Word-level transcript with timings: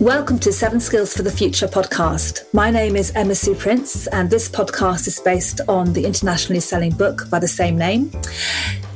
Welcome 0.00 0.38
to 0.40 0.52
Seven 0.52 0.78
Skills 0.78 1.12
for 1.12 1.24
the 1.24 1.30
Future 1.30 1.66
podcast. 1.66 2.44
My 2.54 2.70
name 2.70 2.94
is 2.94 3.10
Emma 3.16 3.34
Sue 3.34 3.56
Prince, 3.56 4.06
and 4.06 4.30
this 4.30 4.48
podcast 4.48 5.08
is 5.08 5.18
based 5.18 5.60
on 5.66 5.92
the 5.92 6.04
internationally 6.04 6.60
selling 6.60 6.92
book 6.92 7.28
by 7.30 7.40
the 7.40 7.48
same 7.48 7.76
name. 7.76 8.12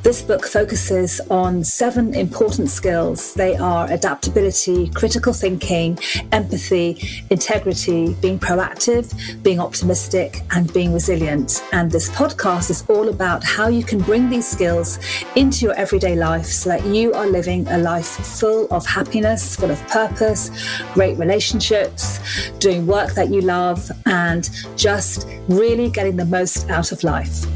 This 0.03 0.21
book 0.21 0.45
focuses 0.49 1.21
on 1.31 1.63
seven 1.63 2.13
important 2.15 2.71
skills. 2.71 3.35
They 3.35 3.55
are 3.57 3.89
adaptability, 3.89 4.89
critical 4.91 5.33
thinking, 5.33 5.97
empathy, 6.33 7.25
integrity, 7.31 8.15
being 8.15 8.41
proactive, 8.41 9.15
being 9.45 9.61
optimistic, 9.61 10.41
and 10.51 10.73
being 10.73 10.93
resilient. 10.93 11.63
And 11.73 11.89
this 11.89 12.09
podcast 12.11 12.69
is 12.69 12.85
all 12.89 13.11
about 13.11 13.45
how 13.45 13.69
you 13.69 13.85
can 13.85 14.01
bring 14.01 14.29
these 14.29 14.47
skills 14.49 14.99
into 15.37 15.67
your 15.67 15.75
everyday 15.75 16.17
life 16.17 16.47
so 16.47 16.71
that 16.71 16.85
you 16.85 17.13
are 17.13 17.29
living 17.29 17.69
a 17.69 17.79
life 17.79 18.09
full 18.09 18.67
of 18.73 18.85
happiness, 18.85 19.55
full 19.55 19.71
of 19.71 19.81
purpose, 19.87 20.51
great 20.95 21.17
relationships, 21.17 22.19
doing 22.59 22.89
work 22.89 23.15
that 23.15 23.31
you 23.31 23.41
love, 23.41 23.89
and 24.07 24.51
just 24.77 25.29
really 25.49 25.89
getting 25.89 26.17
the 26.17 26.25
most 26.25 26.69
out 26.71 26.91
of 26.91 27.05
life. 27.05 27.47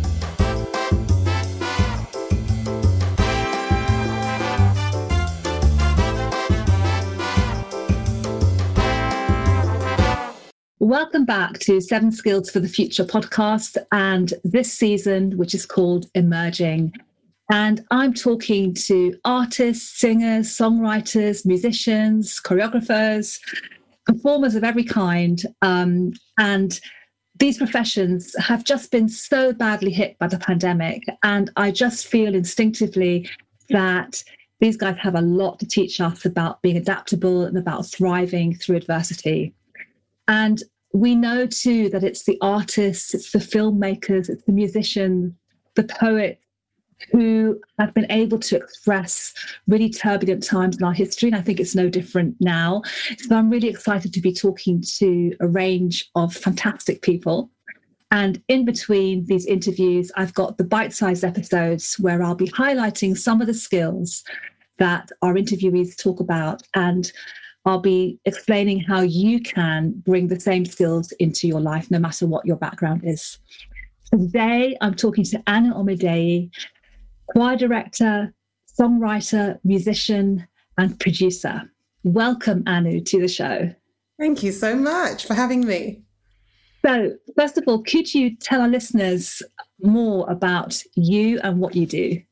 Welcome 10.87 11.25
back 11.25 11.59
to 11.63 11.81
Seven 11.81 12.13
Skills 12.13 12.49
for 12.49 12.61
the 12.61 12.69
Future 12.69 13.05
podcast 13.05 13.77
and 13.91 14.33
this 14.45 14.73
season, 14.73 15.37
which 15.37 15.53
is 15.53 15.67
called 15.67 16.07
Emerging. 16.15 16.93
And 17.51 17.85
I'm 17.91 18.15
talking 18.15 18.73
to 18.87 19.19
artists, 19.25 19.99
singers, 19.99 20.47
songwriters, 20.57 21.45
musicians, 21.45 22.41
choreographers, 22.41 23.41
performers 24.07 24.55
of 24.55 24.63
every 24.63 24.85
kind. 24.85 25.43
Um, 25.61 26.13
and 26.39 26.79
these 27.37 27.59
professions 27.59 28.33
have 28.39 28.63
just 28.63 28.93
been 28.93 29.09
so 29.09 29.53
badly 29.53 29.91
hit 29.91 30.17
by 30.21 30.29
the 30.29 30.39
pandemic. 30.39 31.03
And 31.25 31.51
I 31.57 31.73
just 31.73 32.07
feel 32.07 32.33
instinctively 32.33 33.29
that 33.71 34.23
these 34.61 34.77
guys 34.77 34.99
have 35.01 35.17
a 35.17 35.21
lot 35.21 35.59
to 35.59 35.67
teach 35.67 36.01
us 36.01 36.25
about 36.25 36.63
being 36.63 36.77
adaptable 36.77 37.43
and 37.43 37.59
about 37.59 37.87
thriving 37.87 38.55
through 38.55 38.77
adversity. 38.77 39.53
And 40.29 40.63
we 40.97 41.15
know 41.15 41.47
too 41.47 41.91
that 41.91 42.03
it's 42.03 42.25
the 42.25 42.39
artists, 42.41 43.13
it's 43.13 43.31
the 43.31 43.39
filmmakers, 43.39 44.31
it's 44.31 44.45
the 44.45 44.53
musicians, 44.53 45.35
the 45.75 45.85
poets 45.85 46.41
who 47.13 47.61
have 47.79 47.93
been 47.93 48.11
able 48.11 48.39
to 48.39 48.57
express 48.57 49.35
really 49.69 49.91
turbulent 49.91 50.43
times 50.43 50.79
in 50.79 50.85
our 50.85 50.95
history. 50.95 51.29
And 51.29 51.37
I 51.37 51.43
think 51.43 51.61
it's 51.61 51.75
no 51.75 51.91
different 51.91 52.35
now. 52.41 52.81
So 53.19 53.37
I'm 53.37 53.51
really 53.51 53.69
excited 53.69 54.15
to 54.15 54.21
be 54.23 54.33
talking 54.33 54.83
to 54.97 55.37
a 55.41 55.47
range 55.47 56.11
of 56.15 56.35
fantastic 56.35 57.03
people. 57.03 57.51
And 58.11 58.43
in 58.49 58.65
between 58.65 59.27
these 59.27 59.45
interviews, 59.45 60.11
I've 60.17 60.33
got 60.33 60.57
the 60.57 60.65
bite 60.65 60.95
sized 60.95 61.25
episodes 61.25 61.97
where 61.99 62.23
I'll 62.23 62.35
be 62.35 62.49
highlighting 62.49 63.19
some 63.19 63.43
of 63.43 63.47
the 63.47 63.55
skills 63.55 64.25
that 64.79 65.11
our 65.21 65.35
interviewees 65.35 65.95
talk 65.95 66.21
about 66.21 66.63
and 66.75 67.13
I'll 67.67 67.81
be 67.81 68.21
explaining 68.25 68.79
how 68.79 69.01
you 69.01 69.41
can 69.41 69.91
bring 70.07 70.29
the 70.29 70.39
same 70.39 70.65
skills 70.65 71.11
into 71.19 71.49
your 71.49 71.61
life, 71.61 71.91
no 71.91 71.99
matter 71.99 72.25
what 72.25 72.47
your 72.47 72.57
background 72.57 73.03
is. 73.05 73.39
Today, 74.13 74.77
I'm 74.81 74.95
talking 74.95 75.25
to 75.25 75.43
Anu 75.49 75.75
Omideyi, 75.75 76.49
choir 77.27 77.57
director, 77.57 78.33
songwriter, 78.79 79.59
musician, 79.65 80.47
and 80.79 80.99
producer. 81.01 81.63
Welcome, 82.05 82.63
Anu, 82.69 83.01
to 83.01 83.21
the 83.21 83.27
show. 83.27 83.75
Thank 84.17 84.45
you 84.45 84.53
so 84.53 84.77
much 84.77 85.27
for 85.27 85.35
having 85.35 85.67
me. 85.67 86.03
So, 86.85 87.17
first 87.37 87.59
of 87.59 87.65
all, 87.67 87.83
could 87.83 88.15
you 88.15 88.37
tell 88.37 88.61
our 88.61 88.69
listeners 88.69 89.43
more 89.83 90.31
about 90.31 90.81
you 90.95 91.41
and 91.41 91.59
what 91.59 91.75
you 91.75 91.87
do? 91.87 92.23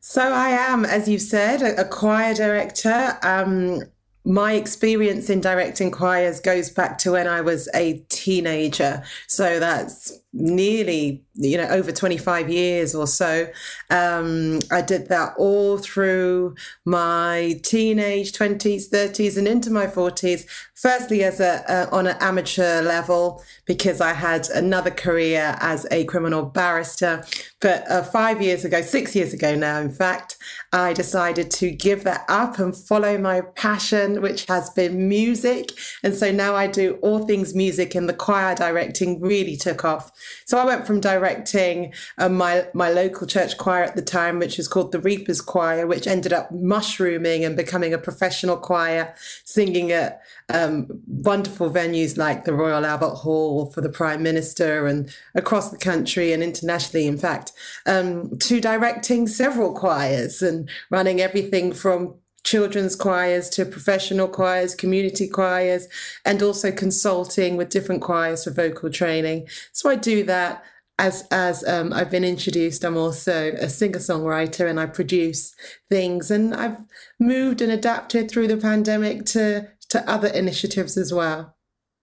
So 0.00 0.32
I 0.32 0.50
am, 0.50 0.84
as 0.84 1.08
you've 1.08 1.22
said, 1.22 1.62
a, 1.62 1.82
a 1.82 1.84
choir 1.84 2.34
director. 2.34 3.18
Um, 3.22 3.82
my 4.24 4.52
experience 4.52 5.30
in 5.30 5.40
directing 5.40 5.90
choirs 5.90 6.40
goes 6.40 6.70
back 6.70 6.98
to 6.98 7.12
when 7.12 7.26
I 7.26 7.40
was 7.40 7.68
a 7.74 8.04
teenager. 8.08 9.02
So 9.28 9.58
that's 9.58 10.12
nearly, 10.32 11.24
you 11.34 11.56
know, 11.56 11.66
over 11.68 11.90
25 11.90 12.48
years 12.48 12.94
or 12.94 13.06
so. 13.06 13.48
Um, 13.90 14.60
I 14.70 14.80
did 14.80 15.08
that 15.08 15.34
all 15.36 15.78
through 15.78 16.54
my 16.84 17.58
teenage 17.64 18.32
20s, 18.32 18.88
30s, 18.90 19.36
and 19.36 19.48
into 19.48 19.70
my 19.70 19.86
40s. 19.86 20.46
Firstly, 20.74 21.24
as 21.24 21.40
a, 21.40 21.88
on 21.90 22.06
an 22.06 22.16
amateur 22.20 22.80
level, 22.80 23.42
because 23.66 24.00
I 24.00 24.12
had 24.12 24.48
another 24.50 24.90
career 24.90 25.56
as 25.60 25.86
a 25.90 26.04
criminal 26.04 26.44
barrister. 26.44 27.24
But 27.60 27.90
uh, 27.90 28.02
five 28.02 28.40
years 28.40 28.64
ago, 28.64 28.80
six 28.80 29.14
years 29.14 29.34
ago 29.34 29.54
now, 29.54 29.80
in 29.80 29.90
fact, 29.90 30.38
I 30.72 30.92
decided 30.92 31.50
to 31.52 31.70
give 31.70 32.04
that 32.04 32.24
up 32.28 32.58
and 32.58 32.74
follow 32.74 33.18
my 33.18 33.42
passion, 33.56 34.22
which 34.22 34.46
has 34.46 34.70
been 34.70 35.08
music. 35.08 35.72
And 36.02 36.14
so 36.14 36.30
now 36.30 36.54
I 36.54 36.66
do 36.66 36.94
all 37.02 37.26
things 37.26 37.54
music, 37.54 37.94
and 37.94 38.08
the 38.08 38.14
choir 38.14 38.54
directing 38.54 39.20
really 39.20 39.56
took 39.56 39.84
off. 39.84 40.10
So 40.44 40.58
I 40.58 40.64
went 40.64 40.86
from 40.86 41.00
directing 41.00 41.92
um, 42.18 42.36
my 42.36 42.66
my 42.74 42.90
local 42.90 43.26
church 43.26 43.56
choir 43.56 43.84
at 43.84 43.96
the 43.96 44.02
time, 44.02 44.38
which 44.38 44.56
was 44.56 44.68
called 44.68 44.92
the 44.92 45.00
Reapers 45.00 45.40
Choir, 45.40 45.86
which 45.86 46.06
ended 46.06 46.32
up 46.32 46.50
mushrooming 46.52 47.44
and 47.44 47.56
becoming 47.56 47.94
a 47.94 47.98
professional 47.98 48.56
choir, 48.56 49.14
singing 49.44 49.92
at 49.92 50.22
um, 50.48 50.86
wonderful 51.06 51.70
venues 51.70 52.16
like 52.16 52.44
the 52.44 52.54
Royal 52.54 52.84
Albert 52.84 53.16
Hall 53.16 53.66
for 53.66 53.80
the 53.80 53.88
Prime 53.88 54.22
Minister 54.22 54.86
and 54.86 55.14
across 55.34 55.70
the 55.70 55.78
country 55.78 56.32
and 56.32 56.42
internationally, 56.42 57.06
in 57.06 57.18
fact, 57.18 57.52
um, 57.86 58.36
to 58.38 58.60
directing 58.60 59.26
several 59.26 59.72
choirs 59.72 60.42
and 60.42 60.68
running 60.90 61.20
everything 61.20 61.72
from 61.72 62.14
children's 62.44 62.96
choirs 62.96 63.48
to 63.50 63.64
professional 63.64 64.28
choirs, 64.28 64.74
community 64.74 65.28
choirs, 65.28 65.88
and 66.24 66.42
also 66.42 66.72
consulting 66.72 67.56
with 67.56 67.68
different 67.68 68.02
choirs 68.02 68.44
for 68.44 68.50
vocal 68.50 68.90
training. 68.90 69.48
So 69.72 69.90
I 69.90 69.96
do 69.96 70.24
that. 70.24 70.64
As, 70.98 71.26
as 71.30 71.66
um, 71.66 71.94
I've 71.94 72.10
been 72.10 72.24
introduced, 72.24 72.84
I'm 72.84 72.98
also 72.98 73.52
a 73.52 73.70
singer 73.70 74.00
songwriter 74.00 74.68
and 74.68 74.78
I 74.78 74.84
produce 74.84 75.54
things. 75.88 76.30
And 76.30 76.54
I've 76.54 76.76
moved 77.18 77.62
and 77.62 77.72
adapted 77.72 78.30
through 78.30 78.48
the 78.48 78.58
pandemic 78.58 79.24
to, 79.26 79.66
to 79.88 80.10
other 80.10 80.28
initiatives 80.28 80.98
as 80.98 81.10
well. 81.10 81.56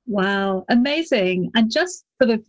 Wow, 0.08 0.66
amazing. 0.70 1.52
And 1.54 1.70
just 1.70 2.06
sort 2.20 2.32
of 2.32 2.44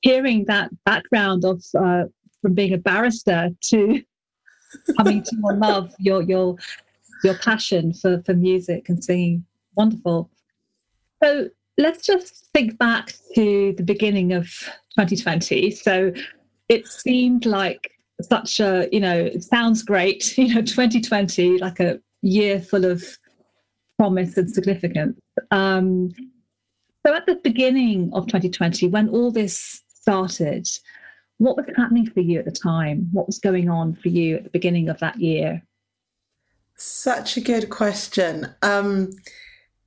hearing 0.00 0.44
that 0.46 0.70
background 0.84 1.44
of 1.44 1.62
uh, 1.78 2.04
from 2.40 2.54
being 2.54 2.74
a 2.74 2.78
barrister 2.78 3.50
to 3.70 4.02
coming 4.96 5.22
to 5.22 5.36
your 5.42 5.54
love, 5.56 5.94
your 5.98 6.22
your 6.22 6.56
your 7.22 7.34
passion 7.34 7.92
for, 7.92 8.22
for 8.24 8.34
music 8.34 8.88
and 8.88 9.02
singing. 9.02 9.44
Wonderful. 9.76 10.30
So 11.22 11.48
let's 11.78 12.04
just 12.04 12.48
think 12.52 12.78
back 12.78 13.14
to 13.34 13.74
the 13.76 13.82
beginning 13.82 14.32
of 14.32 14.46
2020. 14.98 15.70
So 15.70 16.12
it 16.68 16.86
seemed 16.86 17.46
like 17.46 17.92
such 18.20 18.60
a, 18.60 18.88
you 18.92 19.00
know, 19.00 19.16
it 19.16 19.42
sounds 19.42 19.82
great, 19.82 20.36
you 20.38 20.54
know, 20.54 20.62
2020, 20.62 21.58
like 21.58 21.80
a 21.80 22.00
year 22.22 22.60
full 22.60 22.84
of 22.84 23.04
promise 23.98 24.36
and 24.36 24.50
significance. 24.50 25.18
Um, 25.50 26.10
so 27.04 27.14
at 27.14 27.26
the 27.26 27.36
beginning 27.36 28.10
of 28.12 28.26
2020, 28.26 28.88
when 28.88 29.08
all 29.08 29.30
this 29.30 29.82
started, 29.88 30.68
what 31.38 31.56
was 31.56 31.66
happening 31.76 32.08
for 32.08 32.20
you 32.20 32.38
at 32.38 32.44
the 32.44 32.52
time? 32.52 33.08
What 33.12 33.26
was 33.26 33.38
going 33.38 33.68
on 33.68 33.94
for 33.94 34.08
you 34.08 34.36
at 34.36 34.44
the 34.44 34.50
beginning 34.50 34.88
of 34.88 34.98
that 35.00 35.18
year? 35.18 35.62
Such 36.76 37.36
a 37.36 37.40
good 37.40 37.70
question. 37.70 38.54
Um, 38.62 39.10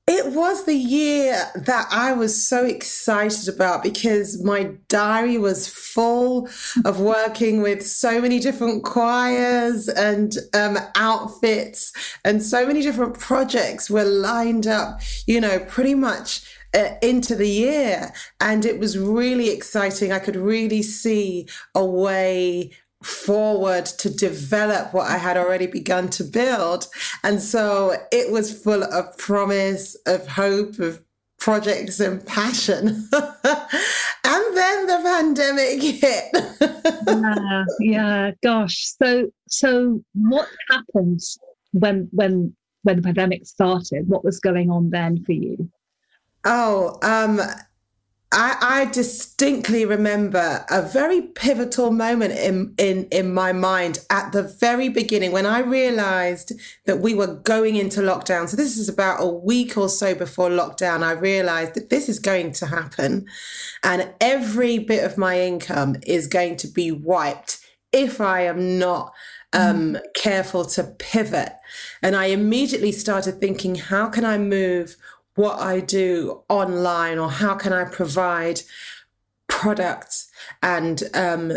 it 0.07 0.33
was 0.33 0.65
the 0.65 0.75
year 0.75 1.51
that 1.55 1.87
I 1.89 2.13
was 2.13 2.47
so 2.47 2.63
excited 2.63 3.49
about 3.49 3.81
because 3.81 4.43
my 4.43 4.75
diary 4.87 5.39
was 5.39 5.67
full 5.67 6.47
of 6.85 6.99
working 6.99 7.63
with 7.63 7.85
so 7.85 8.21
many 8.21 8.39
different 8.39 8.83
choirs 8.83 9.89
and 9.89 10.37
um, 10.53 10.77
outfits, 10.95 11.91
and 12.23 12.43
so 12.43 12.67
many 12.67 12.83
different 12.83 13.19
projects 13.19 13.89
were 13.89 14.03
lined 14.03 14.67
up, 14.67 15.01
you 15.25 15.41
know, 15.41 15.57
pretty 15.57 15.95
much 15.95 16.55
uh, 16.75 16.89
into 17.01 17.33
the 17.33 17.49
year. 17.49 18.13
And 18.39 18.63
it 18.63 18.77
was 18.77 18.99
really 18.99 19.49
exciting. 19.49 20.11
I 20.11 20.19
could 20.19 20.35
really 20.35 20.83
see 20.83 21.47
a 21.73 21.83
way 21.83 22.71
forward 23.05 23.85
to 23.85 24.09
develop 24.09 24.93
what 24.93 25.09
I 25.09 25.17
had 25.17 25.37
already 25.37 25.67
begun 25.67 26.09
to 26.09 26.23
build. 26.23 26.87
And 27.23 27.41
so 27.41 27.95
it 28.11 28.31
was 28.31 28.63
full 28.63 28.83
of 28.83 29.17
promise, 29.17 29.95
of 30.07 30.27
hope, 30.27 30.79
of 30.79 31.01
projects 31.39 31.99
and 31.99 32.25
passion. 32.25 32.87
and 33.13 34.57
then 34.57 34.87
the 34.87 34.99
pandemic 35.03 35.81
hit. 35.81 36.25
yeah, 37.07 37.63
yeah, 37.79 38.31
gosh. 38.41 38.93
So 39.01 39.29
so 39.47 40.03
what 40.13 40.47
happened 40.71 41.19
when 41.73 42.09
when 42.11 42.55
when 42.81 42.95
the 42.95 43.01
pandemic 43.01 43.45
started? 43.45 44.07
What 44.07 44.23
was 44.25 44.39
going 44.39 44.71
on 44.71 44.89
then 44.89 45.23
for 45.23 45.33
you? 45.33 45.69
Oh, 46.43 46.97
um, 47.01 47.39
I, 48.31 48.57
I, 48.59 48.85
distinctly 48.85 49.85
remember 49.85 50.65
a 50.69 50.81
very 50.81 51.21
pivotal 51.21 51.91
moment 51.91 52.33
in, 52.33 52.73
in, 52.77 53.07
in 53.11 53.33
my 53.33 53.53
mind 53.53 53.99
at 54.09 54.31
the 54.31 54.43
very 54.43 54.89
beginning 54.89 55.31
when 55.31 55.45
I 55.45 55.59
realized 55.59 56.51
that 56.85 56.99
we 56.99 57.13
were 57.13 57.35
going 57.35 57.75
into 57.75 58.01
lockdown. 58.01 58.49
So, 58.49 58.57
this 58.57 58.77
is 58.77 58.89
about 58.89 59.21
a 59.21 59.27
week 59.27 59.77
or 59.77 59.89
so 59.89 60.15
before 60.15 60.49
lockdown. 60.49 61.03
I 61.03 61.11
realized 61.11 61.75
that 61.75 61.89
this 61.89 62.09
is 62.09 62.19
going 62.19 62.51
to 62.53 62.65
happen, 62.65 63.27
and 63.83 64.11
every 64.19 64.79
bit 64.79 65.03
of 65.03 65.17
my 65.17 65.39
income 65.39 65.97
is 66.05 66.27
going 66.27 66.57
to 66.57 66.67
be 66.67 66.91
wiped 66.91 67.59
if 67.93 68.19
I 68.19 68.41
am 68.41 68.77
not 68.77 69.13
um, 69.53 69.93
mm. 69.93 70.01
careful 70.13 70.65
to 70.65 70.83
pivot. 70.83 71.53
And 72.01 72.15
I 72.15 72.25
immediately 72.25 72.91
started 72.91 73.39
thinking, 73.39 73.75
how 73.75 74.09
can 74.09 74.25
I 74.25 74.37
move 74.37 74.97
what 75.35 75.59
I 75.59 75.81
do 75.81 76.43
online 76.49 77.17
or 77.19 77.29
how 77.29 77.55
can 77.55 77.73
I 77.73 77.85
provide 77.85 78.61
products 79.47 80.29
and 80.63 81.03
um, 81.13 81.51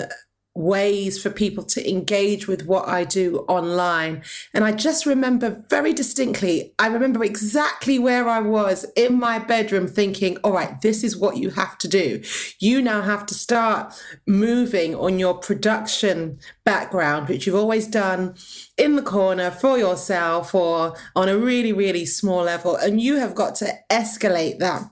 ways 0.58 1.22
for 1.22 1.30
people 1.30 1.62
to 1.62 1.88
engage 1.88 2.48
with 2.48 2.66
what 2.66 2.88
I 2.88 3.04
do 3.04 3.44
online. 3.48 4.22
And 4.52 4.64
I 4.64 4.72
just 4.72 5.06
remember 5.06 5.64
very 5.70 5.92
distinctly, 5.92 6.74
I 6.78 6.88
remember 6.88 7.22
exactly 7.22 7.98
where 7.98 8.28
I 8.28 8.40
was 8.40 8.84
in 8.96 9.18
my 9.18 9.38
bedroom 9.38 9.86
thinking, 9.86 10.36
all 10.38 10.52
right, 10.52 10.80
this 10.82 11.04
is 11.04 11.16
what 11.16 11.36
you 11.36 11.50
have 11.50 11.78
to 11.78 11.88
do. 11.88 12.22
You 12.58 12.82
now 12.82 13.02
have 13.02 13.24
to 13.26 13.34
start 13.34 13.94
moving 14.26 14.96
on 14.96 15.20
your 15.20 15.34
production 15.34 16.40
background, 16.64 17.28
which 17.28 17.46
you've 17.46 17.54
always 17.54 17.86
done 17.86 18.34
in 18.76 18.96
the 18.96 19.02
corner 19.02 19.52
for 19.52 19.78
yourself 19.78 20.54
or 20.54 20.96
on 21.14 21.28
a 21.28 21.38
really, 21.38 21.72
really 21.72 22.04
small 22.04 22.42
level. 22.42 22.74
And 22.74 23.00
you 23.00 23.16
have 23.16 23.36
got 23.36 23.54
to 23.56 23.72
escalate 23.90 24.58
that 24.58 24.90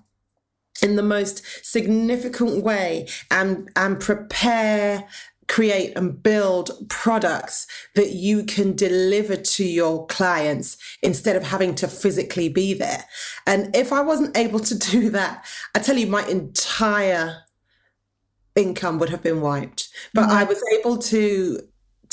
in 0.82 0.96
the 0.96 1.02
most 1.02 1.42
significant 1.64 2.62
way 2.62 3.08
and 3.30 3.70
and 3.76 3.98
prepare 4.00 5.08
create 5.48 5.96
and 5.96 6.22
build 6.22 6.70
products 6.88 7.66
that 7.94 8.10
you 8.10 8.44
can 8.44 8.74
deliver 8.74 9.36
to 9.36 9.64
your 9.64 10.06
clients 10.06 10.76
instead 11.02 11.36
of 11.36 11.44
having 11.44 11.74
to 11.76 11.88
physically 11.88 12.48
be 12.48 12.74
there. 12.74 13.04
And 13.46 13.74
if 13.74 13.92
I 13.92 14.00
wasn't 14.00 14.36
able 14.36 14.60
to 14.60 14.76
do 14.76 15.10
that, 15.10 15.44
I 15.74 15.78
tell 15.78 15.96
you, 15.96 16.06
my 16.06 16.26
entire 16.26 17.42
income 18.56 18.98
would 18.98 19.10
have 19.10 19.22
been 19.22 19.40
wiped. 19.40 19.88
But 20.14 20.22
mm-hmm. 20.22 20.38
I 20.38 20.44
was 20.44 20.62
able 20.78 20.98
to 20.98 21.60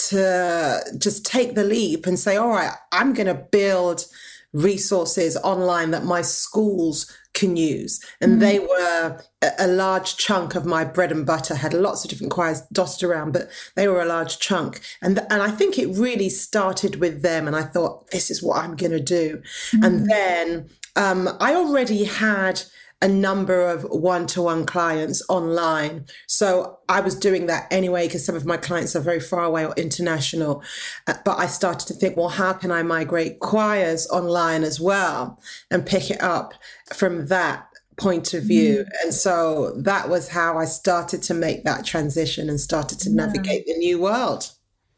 to 0.09 0.81
just 0.97 1.25
take 1.25 1.55
the 1.55 1.63
leap 1.63 2.05
and 2.05 2.19
say, 2.19 2.35
all 2.35 2.49
right, 2.49 2.73
I'm 2.91 3.13
going 3.13 3.27
to 3.27 3.35
build 3.35 4.05
resources 4.51 5.37
online 5.37 5.91
that 5.91 6.03
my 6.03 6.21
schools 6.21 7.11
can 7.33 7.57
use. 7.57 7.99
And 8.21 8.37
mm. 8.37 8.39
they 8.39 8.59
were 8.59 9.19
a, 9.41 9.51
a, 9.59 9.67
large 9.67 10.17
chunk 10.17 10.55
of 10.55 10.65
my 10.65 10.83
bread 10.83 11.11
and 11.11 11.25
butter, 11.25 11.55
had 11.55 11.73
lots 11.73 12.03
of 12.03 12.09
different 12.09 12.31
choirs 12.31 12.61
dotted 12.71 13.03
around, 13.03 13.33
but 13.33 13.49
they 13.75 13.87
were 13.87 14.01
a 14.01 14.05
large 14.05 14.39
chunk. 14.39 14.81
And, 15.01 15.19
and 15.29 15.41
I 15.41 15.49
think 15.49 15.77
it 15.77 15.87
really 15.87 16.29
started 16.29 16.97
with 16.97 17.23
them. 17.23 17.47
And 17.47 17.55
I 17.55 17.63
thought, 17.63 18.11
this 18.11 18.29
is 18.29 18.43
what 18.43 18.63
I'm 18.63 18.75
going 18.75 18.91
to 18.91 18.99
do. 18.99 19.41
Mm. 19.73 19.85
And 19.85 20.09
then 20.09 20.69
um, 20.95 21.29
I 21.39 21.55
already 21.55 22.03
had 22.03 22.61
a 23.03 23.07
number 23.07 23.67
of 23.67 23.83
one 23.83 24.25
to 24.25 24.41
one 24.41 24.65
clients 24.65 25.21
online. 25.27 26.05
So 26.25 26.79
I 26.87 27.01
was 27.01 27.15
doing 27.15 27.47
that 27.47 27.67
anyway 27.69 28.07
because 28.07 28.25
some 28.25 28.35
of 28.35 28.45
my 28.45 28.55
clients 28.55 28.95
are 28.95 29.01
very 29.01 29.19
far 29.19 29.43
away 29.43 29.65
or 29.65 29.73
international. 29.75 30.63
Uh, 31.05 31.15
but 31.25 31.37
I 31.37 31.47
started 31.47 31.85
to 31.89 31.93
think, 31.93 32.15
well, 32.15 32.29
how 32.29 32.53
can 32.53 32.71
I 32.71 32.81
migrate 32.81 33.41
choirs 33.41 34.07
online 34.07 34.63
as 34.63 34.79
well 34.79 35.37
and 35.69 35.85
pick 35.85 36.09
it 36.09 36.23
up 36.23 36.53
from 36.93 37.27
that 37.27 37.67
point 37.97 38.33
of 38.33 38.43
view? 38.43 38.85
Mm. 38.85 38.89
And 39.03 39.13
so 39.13 39.73
that 39.81 40.07
was 40.07 40.29
how 40.29 40.57
I 40.57 40.63
started 40.63 41.21
to 41.23 41.33
make 41.33 41.65
that 41.65 41.85
transition 41.85 42.49
and 42.49 42.59
started 42.59 42.99
to 43.01 43.09
yeah. 43.09 43.17
navigate 43.17 43.65
the 43.65 43.77
new 43.77 43.99
world. 43.99 44.49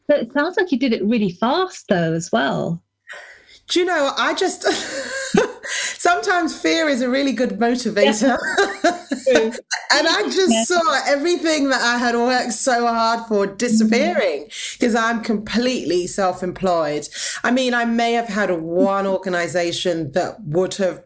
So 0.08 0.16
it 0.16 0.32
sounds 0.32 0.58
like 0.58 0.72
you 0.72 0.78
did 0.78 0.94
it 0.94 1.04
really 1.04 1.32
fast, 1.32 1.86
though, 1.90 2.14
as 2.14 2.32
well. 2.32 2.84
Do 3.68 3.80
you 3.80 3.86
know, 3.86 4.12
I 4.16 4.34
just. 4.34 4.66
sometimes 6.06 6.60
fear 6.60 6.88
is 6.88 7.02
a 7.02 7.10
really 7.10 7.32
good 7.32 7.58
motivator. 7.60 8.38
and 9.34 10.08
I 10.08 10.24
just 10.30 10.68
saw 10.68 11.02
everything 11.08 11.70
that 11.70 11.82
I 11.82 11.98
had 11.98 12.16
worked 12.16 12.54
so 12.54 12.86
hard 12.86 13.26
for 13.28 13.48
disappearing 13.48 14.44
mm-hmm. 14.44 14.76
because 14.80 14.94
I'm 14.94 15.22
completely 15.22 16.06
self 16.06 16.44
employed. 16.44 17.08
I 17.44 17.52
mean, 17.52 17.74
I 17.74 17.86
may 17.86 18.14
have 18.14 18.28
had 18.28 18.52
one 18.52 19.08
organization 19.08 20.12
that 20.12 20.44
would 20.44 20.76
have 20.76 21.04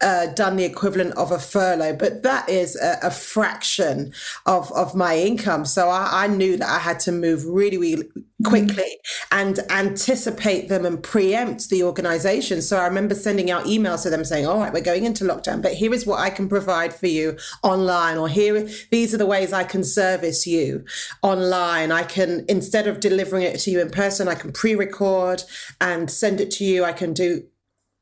uh, 0.00 0.26
done 0.28 0.56
the 0.56 0.64
equivalent 0.64 1.14
of 1.16 1.30
a 1.30 1.38
furlough, 1.38 1.94
but 1.94 2.22
that 2.22 2.48
is 2.48 2.76
a, 2.76 2.98
a 3.02 3.10
fraction 3.10 4.12
of, 4.46 4.72
of 4.72 4.94
my 4.94 5.18
income. 5.18 5.64
So 5.64 5.88
I, 5.88 6.24
I, 6.24 6.26
knew 6.26 6.56
that 6.56 6.68
I 6.68 6.78
had 6.78 6.98
to 7.00 7.12
move 7.12 7.44
really, 7.44 7.76
really 7.76 8.08
quickly 8.44 8.96
and 9.30 9.58
anticipate 9.68 10.68
them 10.68 10.86
and 10.86 11.02
preempt 11.02 11.68
the 11.68 11.82
organization. 11.82 12.62
So 12.62 12.78
I 12.78 12.86
remember 12.86 13.14
sending 13.14 13.50
out 13.50 13.64
emails 13.64 14.04
to 14.04 14.10
them 14.10 14.24
saying, 14.24 14.46
all 14.46 14.58
right, 14.58 14.72
we're 14.72 14.80
going 14.80 15.04
into 15.04 15.24
lockdown, 15.24 15.60
but 15.60 15.74
here 15.74 15.92
is 15.92 16.06
what 16.06 16.20
I 16.20 16.30
can 16.30 16.48
provide 16.48 16.94
for 16.94 17.06
you 17.06 17.36
online, 17.62 18.16
or 18.16 18.28
here, 18.28 18.68
these 18.90 19.12
are 19.12 19.18
the 19.18 19.26
ways 19.26 19.52
I 19.52 19.64
can 19.64 19.84
service 19.84 20.46
you 20.46 20.84
online. 21.22 21.92
I 21.92 22.04
can, 22.04 22.46
instead 22.48 22.86
of 22.86 23.00
delivering 23.00 23.42
it 23.42 23.58
to 23.60 23.70
you 23.70 23.80
in 23.80 23.90
person, 23.90 24.28
I 24.28 24.34
can 24.34 24.52
pre 24.52 24.74
record 24.74 25.44
and 25.80 26.10
send 26.10 26.40
it 26.40 26.50
to 26.52 26.64
you. 26.64 26.84
I 26.84 26.92
can 26.92 27.12
do 27.12 27.44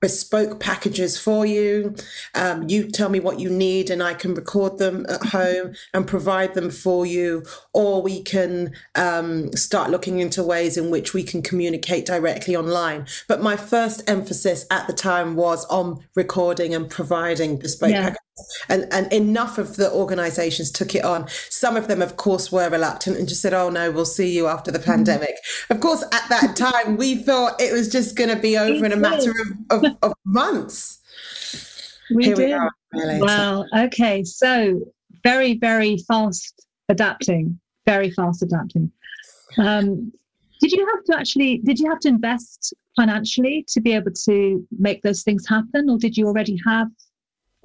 bespoke 0.01 0.61
packages 0.61 1.19
for 1.19 1.45
you. 1.45 1.95
Um, 2.35 2.69
you 2.69 2.89
tell 2.89 3.09
me 3.09 3.21
what 3.21 3.41
you 3.41 3.51
need, 3.51 3.91
and 3.91 4.03
I 4.03 4.15
can 4.15 4.35
record 4.35 4.79
them 4.79 5.07
at 5.09 5.23
home 5.27 5.75
and 5.93 6.07
provide 6.07 6.55
them 6.55 6.71
for 6.71 7.05
you. 7.07 7.45
Or 7.73 8.03
we 8.03 8.23
can 8.23 8.73
um, 8.95 9.53
start 9.53 9.91
looking 9.91 10.21
into 10.21 10.43
ways 10.43 10.77
in 10.77 10.91
which 10.91 11.15
we 11.15 11.23
can 11.23 11.43
communicate 11.43 12.07
directly 12.07 12.55
online. 12.57 13.07
But 13.27 13.43
my 13.43 13.57
first 13.57 14.09
emphasis 14.09 14.67
at 14.71 14.87
the 14.87 14.93
time 14.93 15.37
was 15.37 15.65
on 15.67 16.05
recording 16.15 16.75
and 16.75 16.89
providing 16.89 17.59
bespoke 17.59 17.91
yeah. 17.91 18.03
packages 18.03 18.28
and 18.69 18.87
and 18.93 19.13
enough 19.13 19.59
of 19.59 19.77
the 19.77 19.91
organizations 19.93 20.71
took 20.71 20.95
it 20.95 21.05
on. 21.05 21.29
Some 21.51 21.77
of 21.77 21.89
them 21.89 22.03
of 22.03 22.17
course 22.17 22.51
were 22.53 22.69
reluctant 22.69 23.17
and 23.17 23.29
just 23.29 23.43
said 23.43 23.55
oh 23.55 23.71
no 23.71 23.91
we'll 23.91 24.05
see 24.05 24.35
you 24.35 24.47
after 24.47 24.71
the 24.71 24.79
mm-hmm. 24.79 24.91
pandemic. 24.91 25.37
Of 25.71 25.81
course 25.81 26.03
at 26.13 26.29
that 26.29 26.57
time 26.57 26.97
we 26.97 27.17
thought 27.17 27.61
it 27.61 27.73
was 27.73 27.89
just 27.91 28.17
going 28.17 28.31
to 28.31 28.41
be 28.41 28.57
over 28.57 28.85
in 28.85 28.93
a 28.93 28.97
matter 28.97 29.33
of, 29.71 29.85
of, 29.85 29.97
of 30.03 30.13
months. 30.25 31.01
We 32.15 32.25
Here 32.25 32.35
did. 32.35 32.59
We 32.95 33.21
wow 33.21 33.67
okay 33.77 34.25
so 34.25 34.81
very 35.23 35.59
very 35.59 35.99
fast 36.09 36.65
adapting 36.89 37.61
very 37.89 38.11
fast 38.11 38.43
adapting. 38.43 38.93
Um, 39.57 40.13
did 40.61 40.73
you 40.73 40.87
have 40.93 41.05
to 41.05 41.19
actually 41.19 41.59
did 41.65 41.79
you 41.79 41.89
have 41.89 42.01
to 42.01 42.09
invest 42.09 42.75
financially 42.97 43.65
to 43.69 43.81
be 43.81 43.93
able 43.93 44.11
to 44.27 44.67
make 44.79 45.01
those 45.03 45.23
things 45.23 45.49
happen 45.49 45.89
or 45.89 45.97
did 45.97 46.17
you 46.17 46.27
already 46.27 46.61
have 46.67 46.89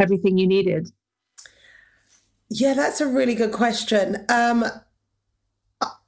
everything 0.02 0.38
you 0.38 0.48
needed? 0.48 0.90
Yeah, 2.50 2.74
that's 2.74 3.02
a 3.02 3.08
really 3.08 3.36
good 3.36 3.52
question. 3.52 4.26
Um, 4.30 4.66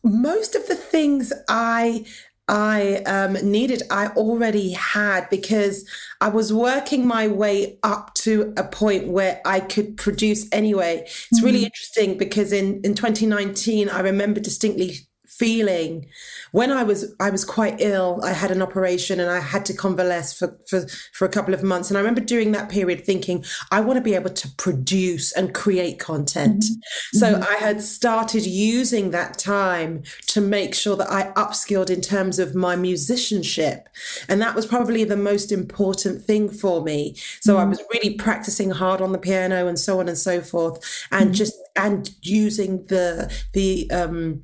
most 0.03 0.55
of 0.55 0.67
the 0.67 0.75
things 0.75 1.33
I 1.49 2.05
I 2.47 2.97
um, 3.07 3.33
needed, 3.33 3.81
I 3.89 4.07
already 4.09 4.73
had 4.73 5.27
because 5.31 5.89
I 6.21 6.29
was 6.29 6.53
working 6.53 7.07
my 7.07 7.27
way 7.27 7.79
up 7.81 8.13
to 8.15 8.53
a 8.55 8.63
point 8.63 9.07
where 9.07 9.41
I 9.45 9.59
could 9.61 9.97
produce 9.97 10.47
anyway. 10.51 11.01
It's 11.05 11.17
mm-hmm. 11.37 11.45
really 11.45 11.63
interesting 11.63 12.17
because 12.19 12.53
in, 12.53 12.81
in 12.83 12.93
2019, 12.93 13.89
I 13.89 13.99
remember 14.01 14.39
distinctly 14.39 15.07
feeling 15.37 16.07
when 16.51 16.71
I 16.71 16.83
was 16.83 17.13
I 17.19 17.29
was 17.29 17.43
quite 17.43 17.75
ill. 17.79 18.19
I 18.23 18.31
had 18.31 18.51
an 18.51 18.61
operation 18.61 19.19
and 19.19 19.29
I 19.29 19.39
had 19.39 19.65
to 19.65 19.73
convalesce 19.73 20.37
for 20.37 20.57
for 20.67 20.87
for 21.13 21.25
a 21.25 21.29
couple 21.29 21.53
of 21.53 21.63
months. 21.63 21.89
And 21.89 21.97
I 21.97 22.01
remember 22.01 22.21
during 22.21 22.51
that 22.53 22.69
period 22.69 23.05
thinking, 23.05 23.43
I 23.71 23.81
want 23.81 23.97
to 23.97 24.01
be 24.01 24.15
able 24.15 24.29
to 24.31 24.47
produce 24.57 25.31
and 25.33 25.53
create 25.53 25.99
content. 25.99 26.63
Mm-hmm. 26.63 27.17
So 27.17 27.33
mm-hmm. 27.33 27.43
I 27.43 27.55
had 27.55 27.81
started 27.81 28.45
using 28.45 29.11
that 29.11 29.37
time 29.37 30.03
to 30.27 30.41
make 30.41 30.73
sure 30.73 30.95
that 30.95 31.11
I 31.11 31.31
upskilled 31.33 31.89
in 31.89 32.01
terms 32.01 32.39
of 32.39 32.55
my 32.55 32.75
musicianship, 32.75 33.89
and 34.29 34.41
that 34.41 34.55
was 34.55 34.65
probably 34.65 35.03
the 35.03 35.17
most 35.17 35.51
important 35.51 36.23
thing 36.23 36.49
for 36.49 36.81
me. 36.81 37.15
So 37.41 37.53
mm-hmm. 37.53 37.61
I 37.61 37.65
was 37.65 37.81
really 37.93 38.15
practicing 38.15 38.71
hard 38.71 39.01
on 39.01 39.11
the 39.11 39.17
piano 39.17 39.67
and 39.67 39.79
so 39.79 39.99
on 39.99 40.07
and 40.07 40.17
so 40.17 40.41
forth, 40.41 41.07
and 41.11 41.25
mm-hmm. 41.25 41.33
just 41.33 41.55
and 41.75 42.11
using 42.21 42.85
the 42.87 43.31
the 43.53 43.89
um 43.91 44.43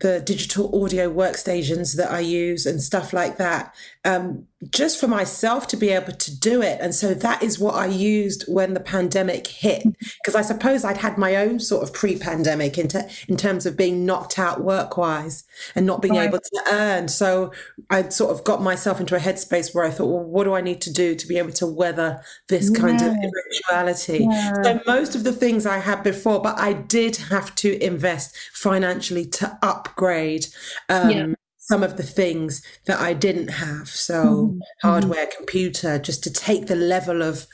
the 0.00 0.20
digital 0.20 0.84
audio 0.84 1.12
workstations 1.12 1.96
that 1.96 2.10
I 2.10 2.20
use 2.20 2.66
and 2.66 2.82
stuff 2.82 3.12
like 3.12 3.36
that 3.38 3.74
um, 4.08 4.46
just 4.70 4.98
for 4.98 5.06
myself 5.06 5.66
to 5.68 5.76
be 5.76 5.90
able 5.90 6.12
to 6.12 6.36
do 6.36 6.62
it. 6.62 6.78
And 6.80 6.94
so 6.94 7.12
that 7.12 7.42
is 7.42 7.58
what 7.58 7.74
I 7.74 7.86
used 7.86 8.44
when 8.48 8.72
the 8.72 8.80
pandemic 8.80 9.46
hit, 9.46 9.84
because 10.22 10.34
I 10.34 10.40
suppose 10.40 10.82
I'd 10.82 10.96
had 10.96 11.18
my 11.18 11.36
own 11.36 11.60
sort 11.60 11.82
of 11.82 11.92
pre-pandemic 11.92 12.78
in, 12.78 12.88
te- 12.88 13.06
in 13.28 13.36
terms 13.36 13.66
of 13.66 13.76
being 13.76 14.06
knocked 14.06 14.38
out 14.38 14.62
work-wise 14.62 15.44
and 15.74 15.84
not 15.84 16.00
being 16.00 16.14
right. 16.14 16.28
able 16.28 16.38
to 16.38 16.62
earn. 16.70 17.08
So 17.08 17.52
I'd 17.90 18.12
sort 18.14 18.32
of 18.32 18.44
got 18.44 18.62
myself 18.62 18.98
into 18.98 19.14
a 19.14 19.20
headspace 19.20 19.74
where 19.74 19.84
I 19.84 19.90
thought, 19.90 20.06
well, 20.06 20.24
what 20.24 20.44
do 20.44 20.54
I 20.54 20.62
need 20.62 20.80
to 20.82 20.92
do 20.92 21.14
to 21.14 21.28
be 21.28 21.36
able 21.36 21.52
to 21.52 21.66
weather 21.66 22.22
this 22.48 22.70
kind 22.70 23.00
of 23.02 23.14
eventuality? 23.14 24.26
So 24.64 24.80
most 24.86 25.16
of 25.16 25.24
the 25.24 25.32
things 25.32 25.66
I 25.66 25.78
had 25.78 26.02
before, 26.02 26.40
but 26.40 26.58
I 26.58 26.72
did 26.72 27.16
have 27.16 27.54
to 27.56 27.84
invest 27.84 28.34
financially 28.54 29.26
to 29.26 29.58
upgrade. 29.62 30.46
Um, 30.88 31.10
yeah 31.10 31.26
some 31.68 31.82
of 31.82 31.96
the 31.98 32.02
things 32.02 32.62
that 32.86 32.98
I 32.98 33.12
didn't 33.12 33.48
have. 33.48 33.88
So 33.88 34.24
mm-hmm. 34.24 34.58
hardware, 34.82 35.26
computer, 35.26 35.98
just 35.98 36.24
to 36.24 36.32
take 36.32 36.66
the 36.66 36.76
level 36.76 37.22
of 37.22 37.46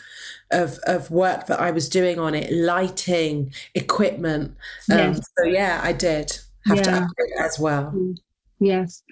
of 0.50 0.78
of 0.87 1.11
work 1.11 1.47
that 1.47 1.59
I 1.59 1.71
was 1.71 1.88
doing 1.88 2.18
on 2.18 2.35
it, 2.35 2.52
lighting, 2.52 3.52
equipment. 3.75 4.56
Um, 4.90 4.99
yes. 4.99 5.30
So 5.37 5.44
yeah, 5.44 5.80
I 5.83 5.92
did 5.92 6.38
have 6.66 6.76
yeah. 6.76 6.83
to 6.83 6.90
upgrade 6.90 7.33
as 7.40 7.59
well. 7.59 7.92
Mm. 7.94 8.16
Yes, 8.61 9.02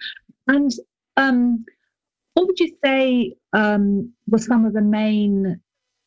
and 0.47 0.71
um, 1.17 1.65
what 2.35 2.47
would 2.47 2.61
you 2.61 2.71
say 2.85 3.35
um, 3.53 4.13
were 4.29 4.39
some 4.39 4.65
of 4.65 4.73
the 4.73 4.81
main, 4.81 5.61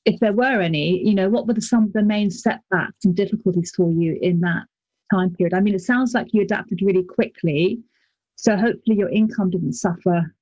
if 0.05 0.19
there 0.21 0.33
were 0.33 0.61
any, 0.61 1.05
you 1.05 1.13
know, 1.13 1.29
what 1.29 1.45
were 1.47 1.53
the, 1.53 1.61
some 1.61 1.83
of 1.83 1.93
the 1.93 2.01
main 2.01 2.31
setbacks 2.31 3.03
and 3.03 3.13
difficulties 3.13 3.73
for 3.75 3.91
you 3.91 4.17
in 4.21 4.39
that 4.39 4.63
time 5.13 5.35
period? 5.35 5.53
I 5.53 5.59
mean, 5.59 5.75
it 5.75 5.81
sounds 5.81 6.13
like 6.13 6.33
you 6.33 6.41
adapted 6.41 6.81
really 6.81 7.03
quickly 7.03 7.79
so 8.35 8.55
hopefully 8.57 8.97
your 8.97 9.09
income 9.09 9.49
didn't 9.49 9.73
suffer 9.73 10.33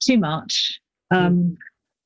too 0.00 0.18
much. 0.18 0.80
Um. 1.10 1.56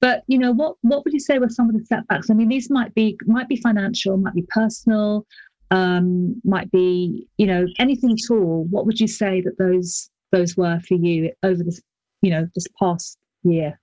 But 0.00 0.22
you 0.26 0.36
know, 0.36 0.52
what 0.52 0.76
what 0.82 1.02
would 1.04 1.14
you 1.14 1.20
say 1.20 1.38
were 1.38 1.48
some 1.48 1.70
of 1.70 1.78
the 1.78 1.84
setbacks? 1.86 2.28
I 2.28 2.34
mean, 2.34 2.48
these 2.48 2.68
might 2.68 2.94
be 2.94 3.16
might 3.24 3.48
be 3.48 3.56
financial, 3.56 4.18
might 4.18 4.34
be 4.34 4.44
personal, 4.50 5.24
um, 5.70 6.40
might 6.44 6.70
be 6.70 7.26
you 7.38 7.46
know 7.46 7.66
anything 7.78 8.12
at 8.12 8.30
all. 8.30 8.66
What 8.68 8.84
would 8.86 9.00
you 9.00 9.08
say 9.08 9.40
that 9.40 9.56
those 9.58 10.10
those 10.30 10.56
were 10.56 10.78
for 10.80 10.94
you 10.94 11.32
over 11.42 11.62
this 11.64 11.80
you 12.20 12.30
know 12.30 12.46
this 12.54 12.66
past 12.78 13.18
year? 13.44 13.80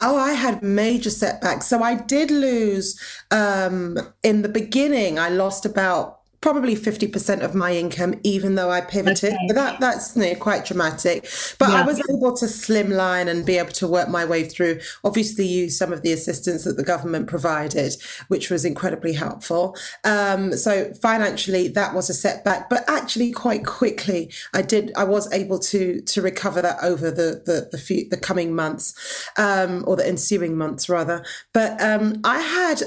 Oh, 0.00 0.18
I 0.18 0.32
had 0.32 0.62
major 0.62 1.10
setbacks. 1.10 1.66
So 1.66 1.82
I 1.82 1.94
did 1.94 2.30
lose 2.30 3.00
um, 3.30 3.96
in 4.22 4.42
the 4.42 4.48
beginning. 4.48 5.18
I 5.18 5.28
lost 5.30 5.64
about 5.64 6.20
probably 6.44 6.76
50% 6.76 7.40
of 7.40 7.54
my 7.54 7.74
income, 7.74 8.20
even 8.22 8.54
though 8.54 8.70
I 8.70 8.82
pivoted. 8.82 9.32
Okay. 9.32 9.54
That, 9.54 9.80
that's 9.80 10.14
you 10.14 10.24
know, 10.24 10.34
quite 10.34 10.66
dramatic. 10.66 11.22
But 11.58 11.70
yeah. 11.70 11.76
I 11.76 11.86
was 11.86 12.02
able 12.10 12.36
to 12.36 12.44
slimline 12.44 13.28
and 13.28 13.46
be 13.46 13.56
able 13.56 13.72
to 13.72 13.88
work 13.88 14.10
my 14.10 14.26
way 14.26 14.44
through, 14.44 14.80
obviously 15.04 15.46
use 15.46 15.78
some 15.78 15.90
of 15.90 16.02
the 16.02 16.12
assistance 16.12 16.64
that 16.64 16.76
the 16.76 16.82
government 16.82 17.28
provided, 17.28 17.96
which 18.28 18.50
was 18.50 18.66
incredibly 18.66 19.14
helpful. 19.14 19.74
Um, 20.04 20.52
so 20.52 20.92
financially, 21.00 21.68
that 21.68 21.94
was 21.94 22.10
a 22.10 22.14
setback, 22.14 22.68
but 22.68 22.84
actually 22.90 23.32
quite 23.32 23.64
quickly, 23.64 24.30
I 24.52 24.60
did, 24.60 24.92
I 24.98 25.04
was 25.04 25.32
able 25.32 25.58
to, 25.60 26.02
to 26.02 26.20
recover 26.20 26.60
that 26.60 26.76
over 26.82 27.10
the, 27.10 27.40
the, 27.46 27.70
the, 27.72 27.78
few, 27.78 28.06
the 28.10 28.18
coming 28.18 28.54
months, 28.54 28.92
um, 29.38 29.82
or 29.86 29.96
the 29.96 30.06
ensuing 30.06 30.58
months 30.58 30.90
rather. 30.90 31.24
But 31.54 31.80
um, 31.80 32.20
I 32.22 32.40
had 32.40 32.82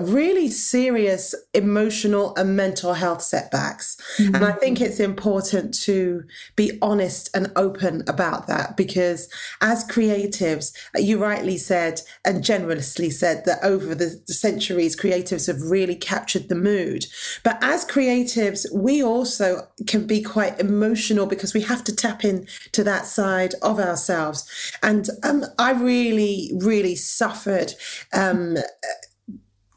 really 0.00 0.48
serious 0.48 1.34
emotional 1.54 2.34
and 2.36 2.56
mental 2.56 2.94
health 2.94 3.22
setbacks. 3.22 3.96
Mm-hmm. 4.18 4.34
And 4.34 4.44
I 4.44 4.52
think 4.52 4.80
it's 4.80 5.00
important 5.00 5.74
to 5.82 6.24
be 6.56 6.78
honest 6.82 7.30
and 7.34 7.52
open 7.56 8.02
about 8.08 8.46
that 8.46 8.76
because 8.76 9.28
as 9.60 9.86
creatives, 9.86 10.72
you 10.94 11.18
rightly 11.18 11.56
said 11.56 12.00
and 12.24 12.44
generously 12.44 13.10
said 13.10 13.44
that 13.46 13.58
over 13.62 13.94
the, 13.94 14.20
centuries, 14.26 14.96
creatives 14.96 15.46
have 15.46 15.60
really 15.62 15.94
captured 15.94 16.48
the 16.48 16.54
mood. 16.54 17.06
But 17.42 17.58
as 17.62 17.84
creatives, 17.84 18.66
we 18.72 19.02
also 19.02 19.68
can 19.86 20.06
be 20.06 20.22
quite 20.22 20.58
emotional 20.60 21.26
because 21.26 21.54
we 21.54 21.62
have 21.62 21.84
to 21.84 21.94
tap 21.94 22.24
into 22.24 22.84
that 22.84 23.06
side 23.06 23.54
of 23.62 23.78
ourselves. 23.78 24.48
And 24.82 25.08
um, 25.22 25.44
I 25.58 25.72
really, 25.72 26.52
really 26.58 26.96
suffered. 26.96 27.74
Um, 28.12 28.56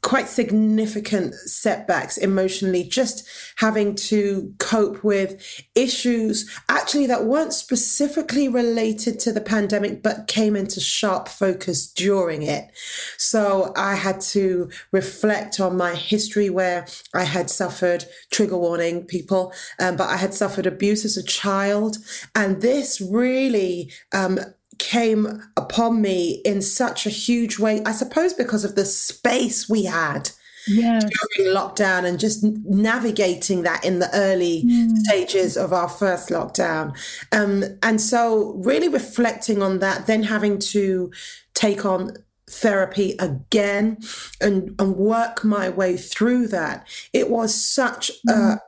quite 0.03 0.27
significant 0.27 1.33
setbacks 1.33 2.17
emotionally, 2.17 2.83
just 2.83 3.27
having 3.55 3.95
to 3.95 4.53
cope 4.59 5.01
with 5.03 5.63
issues 5.75 6.49
actually 6.67 7.07
that 7.07 7.23
weren't 7.23 7.53
specifically 7.53 8.49
related 8.49 9.17
to 9.17 9.31
the 9.31 9.41
pandemic, 9.41 10.03
but 10.03 10.27
came 10.27 10.55
into 10.57 10.81
sharp 10.81 11.29
focus 11.29 11.87
during 11.87 12.43
it. 12.43 12.69
So 13.17 13.71
I 13.77 13.95
had 13.95 14.19
to 14.35 14.69
reflect 14.91 15.61
on 15.61 15.77
my 15.77 15.95
history 15.95 16.49
where 16.49 16.85
I 17.15 17.23
had 17.23 17.49
suffered 17.49 18.05
trigger 18.29 18.57
warning 18.57 19.05
people, 19.05 19.53
um, 19.79 19.95
but 19.95 20.09
I 20.09 20.17
had 20.17 20.33
suffered 20.33 20.67
abuse 20.67 21.05
as 21.05 21.15
a 21.15 21.23
child. 21.23 21.97
And 22.35 22.61
this 22.61 22.99
really, 22.99 23.89
um, 24.13 24.37
came 24.79 25.43
upon 25.57 26.01
me 26.01 26.41
in 26.45 26.61
such 26.61 27.05
a 27.05 27.09
huge 27.09 27.59
way. 27.59 27.81
I 27.85 27.91
suppose 27.91 28.33
because 28.33 28.63
of 28.63 28.75
the 28.75 28.85
space 28.85 29.69
we 29.69 29.85
had 29.85 30.31
yeah. 30.67 30.99
during 30.99 31.55
lockdown 31.55 32.05
and 32.05 32.19
just 32.19 32.43
navigating 32.43 33.63
that 33.63 33.83
in 33.83 33.99
the 33.99 34.09
early 34.13 34.63
mm. 34.63 34.95
stages 34.97 35.57
of 35.57 35.73
our 35.73 35.89
first 35.89 36.29
lockdown. 36.29 36.95
Um, 37.31 37.63
and 37.81 37.99
so, 37.99 38.53
really 38.63 38.87
reflecting 38.87 39.61
on 39.61 39.79
that, 39.79 40.07
then 40.07 40.23
having 40.23 40.59
to 40.59 41.11
take 41.53 41.85
on 41.85 42.17
therapy 42.49 43.15
again 43.19 43.97
and, 44.39 44.75
and 44.79 44.95
work 44.95 45.43
my 45.43 45.69
way 45.69 45.97
through 45.97 46.47
that. 46.47 46.87
It 47.11 47.29
was 47.29 47.53
such 47.53 48.11
mm. 48.27 48.33
a 48.33 48.61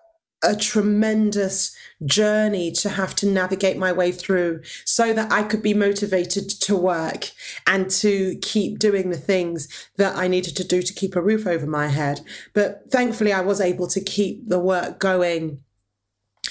a 0.45 0.55
tremendous 0.55 1.75
journey 2.05 2.71
to 2.71 2.89
have 2.89 3.15
to 3.15 3.25
navigate 3.25 3.77
my 3.77 3.91
way 3.91 4.11
through 4.11 4.61
so 4.83 5.13
that 5.13 5.31
I 5.31 5.43
could 5.43 5.61
be 5.61 5.73
motivated 5.73 6.49
to 6.49 6.75
work 6.75 7.31
and 7.65 7.89
to 7.91 8.37
keep 8.41 8.79
doing 8.79 9.09
the 9.09 9.17
things 9.17 9.67
that 9.97 10.15
I 10.15 10.27
needed 10.27 10.55
to 10.57 10.63
do 10.63 10.81
to 10.81 10.93
keep 10.93 11.15
a 11.15 11.21
roof 11.21 11.47
over 11.47 11.65
my 11.65 11.87
head. 11.87 12.21
But 12.53 12.91
thankfully, 12.91 13.33
I 13.33 13.41
was 13.41 13.61
able 13.61 13.87
to 13.87 14.01
keep 14.01 14.47
the 14.47 14.59
work 14.59 14.99
going. 14.99 15.61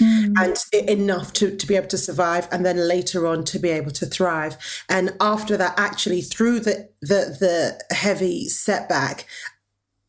Mm. 0.01 0.35
And 0.37 0.89
enough 0.89 1.33
to, 1.35 1.57
to 1.57 1.67
be 1.69 1.77
able 1.77 1.87
to 1.87 1.99
survive, 1.99 2.49
and 2.51 2.67
then 2.67 2.89
later 2.89 3.29
on 3.29 3.45
to 3.45 3.61
be 3.61 3.69
able 3.69 3.93
to 3.93 4.07
thrive. 4.07 4.57
And 4.89 5.15
after 5.21 5.57
that, 5.57 5.79
actually, 5.79 6.21
through 6.21 6.61
the 6.61 6.89
the, 7.01 7.37
the 7.39 7.95
heavy 7.95 8.49
setback, 8.49 9.25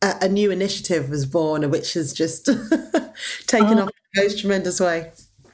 a, 0.02 0.14
a 0.22 0.28
new 0.28 0.50
initiative 0.50 1.08
was 1.08 1.26
born, 1.26 1.68
which 1.70 1.94
has 1.94 2.12
just 2.12 2.46
taken 3.46 3.78
oh. 3.78 3.82
off 3.84 3.90
in 4.14 4.20
a 4.20 4.24
most 4.24 4.40
tremendous 4.40 4.80
way. 4.80 5.12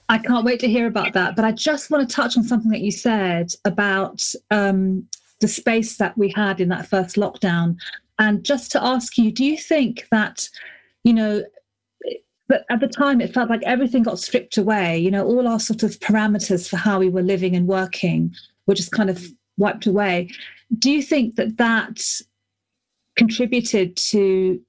I 0.08 0.18
can't 0.18 0.44
wait 0.44 0.60
to 0.60 0.68
hear 0.68 0.86
about 0.86 1.12
that. 1.14 1.36
But 1.36 1.44
I 1.44 1.52
just 1.52 1.90
want 1.90 2.08
to 2.08 2.14
touch 2.14 2.36
on 2.36 2.44
something 2.44 2.70
that 2.70 2.80
you 2.80 2.90
said 2.90 3.52
about 3.64 4.22
um, 4.50 5.08
the 5.40 5.48
space 5.48 5.96
that 5.96 6.16
we 6.18 6.30
had 6.34 6.60
in 6.60 6.68
that 6.68 6.86
first 6.86 7.16
lockdown. 7.16 7.76
And 8.18 8.44
just 8.44 8.70
to 8.72 8.84
ask 8.84 9.16
you, 9.16 9.32
do 9.32 9.44
you 9.44 9.56
think 9.56 10.06
that, 10.10 10.48
you 11.04 11.14
know, 11.14 11.42
but 12.48 12.64
at 12.68 12.80
the 12.80 12.88
time 12.88 13.20
it 13.20 13.32
felt 13.32 13.48
like 13.48 13.62
everything 13.62 14.02
got 14.02 14.18
stripped 14.18 14.58
away, 14.58 14.98
you 14.98 15.10
know, 15.10 15.24
all 15.24 15.48
our 15.48 15.58
sort 15.58 15.82
of 15.82 15.98
parameters 16.00 16.68
for 16.68 16.76
how 16.76 16.98
we 16.98 17.08
were 17.08 17.22
living 17.22 17.56
and 17.56 17.66
working 17.66 18.34
were 18.66 18.74
just 18.74 18.92
kind 18.92 19.08
of 19.08 19.24
wiped 19.56 19.86
away. 19.86 20.30
Do 20.78 20.90
you 20.90 21.02
think 21.02 21.36
that 21.36 21.56
that 21.56 22.02
contributed 23.16 23.96
to 23.96 24.60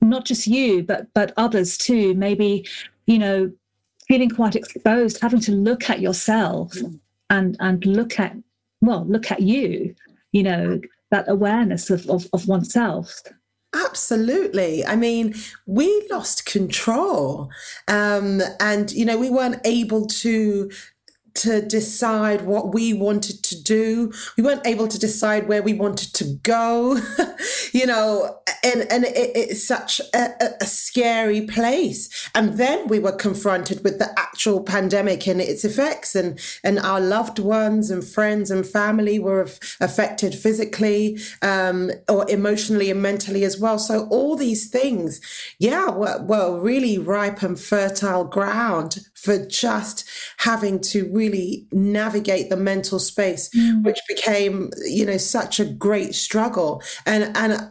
not 0.00 0.24
just 0.24 0.46
you 0.46 0.82
but 0.82 1.06
but 1.14 1.32
others 1.36 1.78
too 1.78 2.14
maybe 2.14 2.66
you 3.06 3.18
know 3.18 3.50
feeling 4.08 4.28
quite 4.28 4.56
exposed 4.56 5.20
having 5.20 5.40
to 5.40 5.52
look 5.52 5.88
at 5.88 6.00
yourself 6.00 6.74
and 7.30 7.56
and 7.60 7.86
look 7.86 8.18
at 8.18 8.36
well 8.80 9.04
look 9.06 9.30
at 9.30 9.40
you 9.40 9.94
you 10.32 10.42
know 10.42 10.80
that 11.10 11.28
awareness 11.28 11.88
of 11.88 12.08
of, 12.10 12.26
of 12.32 12.48
oneself 12.48 13.22
Absolutely. 13.74 14.84
I 14.84 14.96
mean, 14.96 15.34
we 15.66 16.06
lost 16.10 16.44
control. 16.44 17.50
Um, 17.88 18.42
and, 18.60 18.92
you 18.92 19.04
know, 19.04 19.16
we 19.16 19.30
weren't 19.30 19.60
able 19.64 20.06
to 20.06 20.70
to 21.34 21.62
decide 21.62 22.42
what 22.42 22.72
we 22.72 22.92
wanted 22.92 23.42
to 23.44 23.62
do. 23.62 24.12
We 24.36 24.42
weren't 24.42 24.66
able 24.66 24.88
to 24.88 24.98
decide 24.98 25.48
where 25.48 25.62
we 25.62 25.74
wanted 25.74 26.12
to 26.14 26.24
go. 26.42 26.98
you 27.72 27.86
know, 27.86 28.38
and 28.62 28.82
and 28.90 29.04
it, 29.04 29.32
it's 29.34 29.66
such 29.66 30.00
a, 30.14 30.54
a, 30.60 30.66
scary 30.66 31.42
place. 31.42 32.28
And 32.34 32.58
then 32.58 32.88
we 32.88 32.98
were 32.98 33.12
confronted 33.12 33.82
with 33.82 33.98
the 33.98 34.10
actual 34.18 34.62
pandemic 34.62 35.26
and 35.26 35.40
its 35.40 35.64
effects, 35.64 36.14
and 36.14 36.38
and 36.62 36.78
our 36.78 37.00
loved 37.00 37.38
ones 37.38 37.90
and 37.90 38.04
friends 38.04 38.50
and 38.50 38.66
family 38.66 39.18
were 39.18 39.48
affected 39.80 40.34
physically, 40.34 41.18
um, 41.40 41.90
or 42.08 42.28
emotionally 42.30 42.90
and 42.90 43.02
mentally 43.02 43.44
as 43.44 43.58
well. 43.58 43.78
So 43.78 44.06
all 44.08 44.36
these 44.36 44.68
things, 44.68 45.20
yeah, 45.58 45.90
were, 45.90 46.22
were 46.22 46.60
really 46.60 46.98
ripe 46.98 47.42
and 47.42 47.58
fertile 47.58 48.24
ground 48.24 48.98
for 49.14 49.44
just 49.46 50.08
having 50.38 50.80
to 50.80 51.08
really 51.12 51.21
navigate 51.72 52.50
the 52.50 52.56
mental 52.56 52.98
space, 52.98 53.50
mm. 53.56 53.84
which 53.84 54.00
became, 54.08 54.70
you 54.86 55.06
know, 55.06 55.16
such 55.16 55.60
a 55.60 55.64
great 55.64 56.14
struggle. 56.14 56.82
And 57.06 57.36
and 57.36 57.70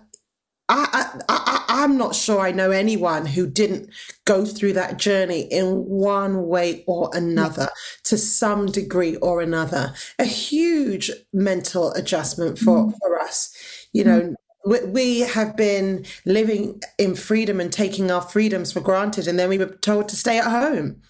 I, 0.72 1.10
I, 1.28 1.64
I, 1.68 1.84
am 1.84 1.98
not 1.98 2.16
sure 2.16 2.40
I 2.40 2.52
know 2.52 2.72
anyone 2.72 3.26
who 3.26 3.46
didn't 3.46 3.90
go 4.24 4.46
through 4.46 4.74
that 4.74 4.98
journey 4.98 5.42
in 5.42 5.86
one 5.86 6.48
way 6.48 6.86
or 6.88 7.10
another 7.14 7.70
to 8.06 8.18
some 8.18 8.68
degree 8.68 9.18
or 9.18 9.42
another. 9.42 9.94
A 10.18 10.24
huge 10.24 11.12
mental 11.34 11.92
adjustment 11.92 12.58
for, 12.58 12.86
mm. 12.86 12.94
for 13.00 13.20
us. 13.20 13.54
You 13.92 14.06
know, 14.06 14.36
mm. 14.66 14.94
we 14.94 15.22
have 15.22 15.58
been 15.58 16.06
living 16.26 16.82
in 16.98 17.16
freedom 17.16 17.60
and 17.60 17.74
taking 17.74 18.10
our 18.10 18.22
freedoms 18.22 18.72
for 18.72 18.80
granted, 18.80 19.28
and 19.28 19.38
then 19.38 19.50
we 19.50 19.58
were 19.58 19.66
told 19.66 20.08
to 20.10 20.16
stay 20.16 20.38
at 20.38 20.46
home. 20.46 21.02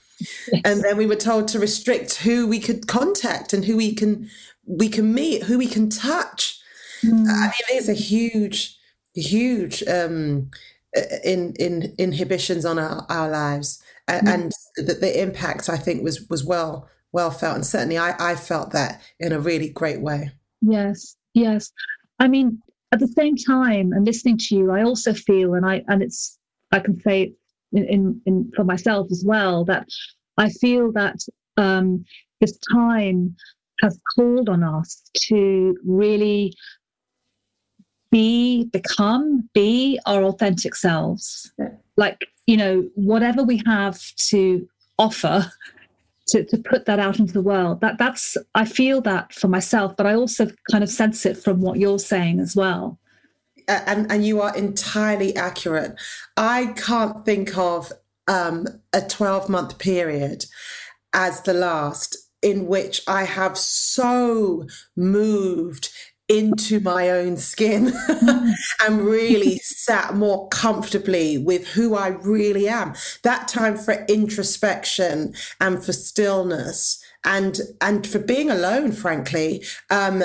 Yes. 0.52 0.62
And 0.66 0.84
then 0.84 0.98
we 0.98 1.06
were 1.06 1.16
told 1.16 1.48
to 1.50 1.60
restrict 1.60 2.16
who 2.16 2.48
we 2.48 2.60
could 2.60 2.88
contact 2.88 3.54
and 3.54 3.66
who 3.66 3.78
we 3.78 3.94
can 3.94 4.30
we 4.66 4.90
can 4.90 5.14
meet, 5.14 5.44
who 5.44 5.58
we 5.58 5.68
can 5.68 5.90
touch. 5.90 6.60
Mm. 7.04 7.28
I 7.28 7.44
mean, 7.46 7.78
it's 7.78 7.90
a 7.90 7.94
huge 7.94 8.78
huge 9.16 9.84
um, 9.88 10.50
in 11.24 11.54
in 11.60 11.94
inhibitions 11.98 12.66
on 12.66 12.80
our, 12.80 13.06
our 13.10 13.30
lives, 13.30 13.82
and, 14.08 14.28
mm. 14.28 14.34
and 14.34 14.52
the, 14.78 14.94
the 14.94 15.22
impact 15.22 15.70
I 15.70 15.78
think 15.78 16.04
was 16.04 16.28
was 16.30 16.44
well 16.44 16.90
well 17.12 17.32
felt, 17.32 17.56
and 17.56 17.66
certainly 17.66 17.98
I 17.98 18.16
I 18.20 18.36
felt 18.36 18.72
that 18.72 19.02
in 19.20 19.32
a 19.32 19.40
really 19.40 19.70
great 19.70 20.02
way. 20.02 20.32
Yes, 20.62 21.16
yes. 21.34 21.72
I 22.20 22.28
mean, 22.28 22.62
at 22.92 23.00
the 23.00 23.08
same 23.08 23.36
time, 23.36 23.94
and 23.94 24.06
listening 24.06 24.38
to 24.38 24.56
you, 24.56 24.72
I 24.72 24.84
also 24.84 25.14
feel, 25.14 25.54
and 25.56 25.66
I 25.66 25.84
and 25.88 26.04
it's 26.04 26.38
I 26.72 26.80
can 26.80 27.00
say 27.02 27.34
in 27.74 27.86
in, 27.86 28.22
in 28.26 28.52
for 28.56 28.64
myself 28.64 29.08
as 29.12 29.24
well 29.26 29.66
that 29.66 29.88
I 30.38 30.50
feel 30.50 30.92
that 30.94 31.20
um, 31.58 32.06
this 32.40 32.58
time 32.72 33.36
has 33.82 34.00
called 34.16 34.50
on 34.50 34.64
us 34.64 35.04
to 35.28 35.78
really 35.86 36.54
be, 38.12 38.66
become, 38.66 39.50
be 39.54 40.00
our 40.06 40.24
authentic 40.24 40.76
selves. 40.76 41.52
Yeah. 41.58 41.70
Like, 41.98 42.28
you 42.46 42.58
know, 42.58 42.90
whatever 42.96 43.44
we 43.44 43.62
have 43.66 44.00
to 44.30 44.68
offer, 45.00 45.50
to, 46.28 46.44
to 46.46 46.58
put 46.58 46.86
that 46.86 47.00
out 47.00 47.20
into 47.20 47.34
the 47.34 47.42
world. 47.42 47.82
That 47.82 47.98
that's 47.98 48.38
I 48.56 48.66
feel 48.66 49.02
that 49.02 49.34
for 49.34 49.48
myself, 49.48 49.98
but 49.98 50.06
I 50.06 50.14
also 50.14 50.50
kind 50.70 50.84
of 50.84 50.90
sense 50.90 51.26
it 51.26 51.36
from 51.36 51.62
what 51.62 51.80
you're 51.80 52.00
saying 52.00 52.40
as 52.40 52.56
well. 52.56 53.00
And 53.68 54.12
and 54.12 54.26
you 54.26 54.42
are 54.42 54.56
entirely 54.56 55.36
accurate. 55.36 56.00
I 56.38 56.74
can't 56.76 57.26
think 57.26 57.58
of 57.58 57.92
um, 58.28 58.68
a 58.94 59.02
12 59.02 59.50
month 59.50 59.78
period 59.78 60.46
as 61.14 61.42
the 61.42 61.54
last 61.54 62.18
in 62.42 62.68
which 62.68 63.02
I 63.08 63.24
have 63.24 63.58
so 63.58 64.68
moved 64.96 65.90
into 66.28 66.80
my 66.80 67.10
own 67.10 67.36
skin 67.36 67.88
mm. 67.88 68.54
and 68.82 69.02
really 69.02 69.58
sat 69.58 70.16
more 70.16 70.48
comfortably 70.48 71.38
with 71.38 71.68
who 71.68 71.94
I 71.94 72.08
really 72.08 72.70
am. 72.70 72.94
That 73.24 73.50
time 73.50 73.76
for 73.76 74.06
introspection 74.08 75.34
and 75.60 75.84
for 75.84 75.92
stillness 75.92 77.04
and 77.26 77.60
and 77.82 78.08
for 78.08 78.20
being 78.20 78.50
alone, 78.50 78.94
frankly, 78.94 79.64
um, 79.90 80.24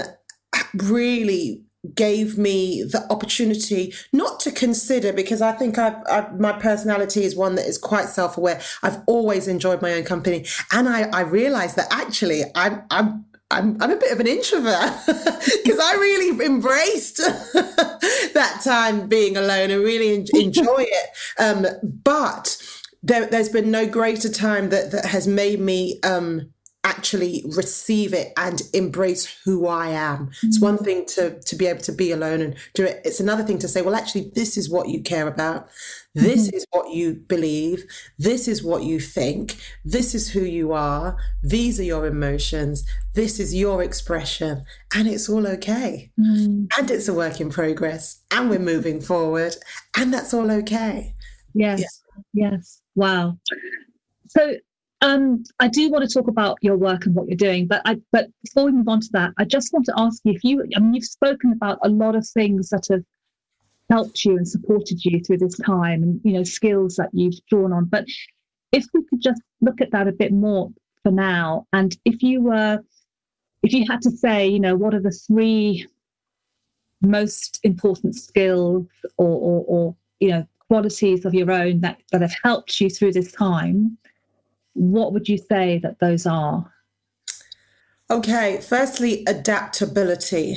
really 0.75 1.66
gave 1.95 2.39
me 2.39 2.83
the 2.83 3.07
opportunity 3.11 3.95
not 4.13 4.41
to 4.41 4.51
consider 4.51 5.13
because 5.13 5.43
I 5.43 5.53
think 5.53 5.79
I've, 5.79 5.97
I've, 6.11 6.39
my 6.39 6.53
personality 6.53 7.25
is 7.25 7.37
one 7.37 7.55
that 7.57 7.67
is 7.67 7.79
quite 7.79 8.09
self-aware. 8.09 8.61
I've 8.83 9.03
always 9.07 9.49
enjoyed 9.49 9.83
my 9.83 9.95
own 9.95 10.05
company, 10.05 10.47
and 10.73 10.89
I, 10.89 11.03
I 11.11 11.21
realized 11.21 11.77
that 11.77 11.89
actually 11.91 12.45
I'm 12.55 12.83
I'm 12.91 13.25
I'm, 13.51 13.81
I'm 13.81 13.93
a 13.93 13.97
bit 13.97 14.11
of 14.11 14.19
an 14.19 14.27
introvert 14.27 14.93
because 15.07 15.79
I 15.81 15.95
really 16.01 16.45
embraced 16.45 17.17
that 18.35 18.61
time 18.65 19.09
being 19.09 19.37
alone 19.37 19.71
and 19.71 19.85
really 19.85 20.15
en- 20.15 20.27
enjoy 20.35 20.85
it. 20.89 21.11
Um, 21.39 21.67
but 21.83 22.61
there, 23.05 23.29
has 23.31 23.49
been 23.49 23.71
no 23.71 23.87
greater 23.87 24.29
time 24.29 24.71
that, 24.71 24.91
that 24.91 25.05
has 25.07 25.29
made 25.29 25.61
me 25.61 26.01
um, 26.03 26.51
actually 26.87 27.45
receive 27.49 28.15
it 28.15 28.33
and 28.37 28.63
embrace 28.73 29.27
who 29.45 29.67
I 29.67 29.89
am. 29.89 30.29
Mm-hmm. 30.29 30.47
It's 30.47 30.61
one 30.61 30.79
thing 30.79 31.05
to 31.07 31.39
to 31.41 31.57
be 31.57 31.67
able 31.67 31.81
to 31.81 31.93
be 31.93 32.13
alone 32.13 32.41
and 32.41 32.55
do 32.75 32.85
it. 32.85 33.03
It's 33.05 33.21
another 33.21 33.43
thing 33.43 33.59
to 33.59 33.69
say, 33.69 33.83
well, 33.83 33.97
actually, 33.97 34.31
this 34.35 34.57
is 34.57 34.71
what 34.71 34.89
you 34.89 35.03
care 35.03 35.27
about. 35.27 35.69
This 36.15 36.47
mm-hmm. 36.47 36.57
is 36.57 36.67
what 36.71 36.95
you 36.95 37.15
believe. 37.15 37.85
This 38.19 38.49
is 38.49 38.63
what 38.63 38.85
you 38.85 39.01
think. 39.01 39.57
This 39.85 40.15
is 40.15 40.31
who 40.31 40.41
you 40.41 40.73
are. 40.73 41.19
These 41.43 41.79
are 41.81 41.91
your 41.95 42.07
emotions. 42.07 42.85
This 43.15 43.39
is 43.41 43.55
your 43.55 43.83
expression. 43.83 44.65
And 44.95 45.09
it's 45.09 45.29
all 45.29 45.47
okay. 45.47 46.13
Mm. 46.19 46.69
And 46.79 46.91
it's 46.91 47.09
a 47.09 47.15
work 47.15 47.41
in 47.41 47.51
progress. 47.51 48.23
And 48.31 48.49
we're 48.49 48.59
moving 48.59 49.01
forward. 49.01 49.57
And 49.99 50.15
that's 50.15 50.33
all 50.33 50.51
okay. 50.51 51.15
Yes. 51.53 51.81
Yeah. 51.81 52.51
Yes. 52.51 52.81
Wow. 52.95 53.39
So 54.29 54.57
um, 55.03 55.45
I 55.61 55.69
do 55.69 55.91
want 55.91 56.09
to 56.09 56.13
talk 56.13 56.29
about 56.29 56.59
your 56.63 56.77
work 56.77 57.05
and 57.07 57.15
what 57.15 57.29
you're 57.29 57.37
doing, 57.37 57.67
but 57.67 57.83
I 57.85 58.01
but 58.13 58.29
before 58.43 58.65
we 58.65 58.73
move 58.73 58.89
on 58.89 59.01
to 59.01 59.09
that, 59.13 59.33
I 59.39 59.45
just 59.45 59.73
want 59.73 59.85
to 59.87 59.95
ask 59.97 60.23
you 60.25 60.33
if 60.33 60.43
you 60.43 60.65
I 60.75 60.81
mean 60.81 60.95
you've 60.95 61.05
spoken 61.05 61.53
about 61.53 61.79
a 61.83 61.89
lot 61.89 62.17
of 62.17 62.27
things 62.27 62.71
that 62.71 62.87
have 62.91 63.05
helped 63.91 64.25
you 64.25 64.37
and 64.37 64.49
supported 64.49 65.05
you 65.05 65.21
through 65.21 65.39
this 65.39 65.57
time 65.59 66.03
and 66.03 66.21
you 66.25 66.33
know 66.33 66.45
skills 66.45 66.97
that 66.97 67.11
you've 67.13 67.39
drawn 67.51 67.73
on. 67.73 67.85
But 67.85 68.07
if 68.73 68.87
we 68.95 69.05
could 69.11 69.21
just 69.21 69.43
look 69.61 69.81
at 69.81 69.91
that 69.93 70.09
a 70.09 70.13
bit 70.13 70.33
more 70.33 70.71
for 71.03 71.13
now, 71.13 71.67
and 71.73 71.97
if 72.05 72.23
you 72.23 72.41
were 72.41 72.81
if 73.63 73.73
you 73.73 73.85
had 73.89 74.01
to 74.03 74.11
say, 74.11 74.47
you 74.47 74.61
know, 74.61 74.77
what 74.77 74.95
are 74.95 75.01
the 75.01 75.11
three 75.11 75.87
most 77.03 77.61
important 77.63 78.15
skills 78.15 78.87
or, 79.19 79.27
or, 79.27 79.65
or 79.67 79.97
you 80.21 80.31
know 80.31 80.47
qualities 80.69 81.25
of 81.25 81.35
your 81.35 81.53
own 81.53 81.81
that, 81.81 81.99
that 82.11 82.23
have 82.23 82.35
helped 82.43 82.81
you 82.81 82.89
through 82.89 83.13
this 83.13 83.31
time 83.31 83.97
what 84.77 85.13
would 85.13 85.29
you 85.29 85.39
say 85.39 85.79
that 85.83 85.99
those 86.01 86.27
are? 86.27 86.73
Okay, 88.11 88.61
firstly, 88.61 89.25
adaptability. 89.27 90.57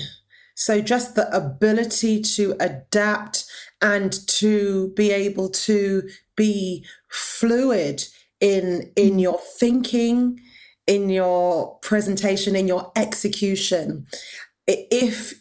So, 0.56 0.82
just 0.82 1.16
the 1.16 1.34
ability 1.36 2.22
to 2.22 2.56
adapt 2.60 3.46
and 3.82 4.14
to 4.28 4.92
be 4.96 5.12
able 5.12 5.50
to 5.50 6.08
be 6.36 6.86
fluid 7.10 8.04
in 8.40 8.92
in 8.96 9.14
mm. 9.14 9.22
your 9.22 9.40
thinking, 9.58 10.40
in 10.86 11.10
your 11.10 11.78
presentation, 11.80 12.56
in 12.56 12.68
your 12.68 12.92
execution. 12.96 14.06
If 14.68 15.34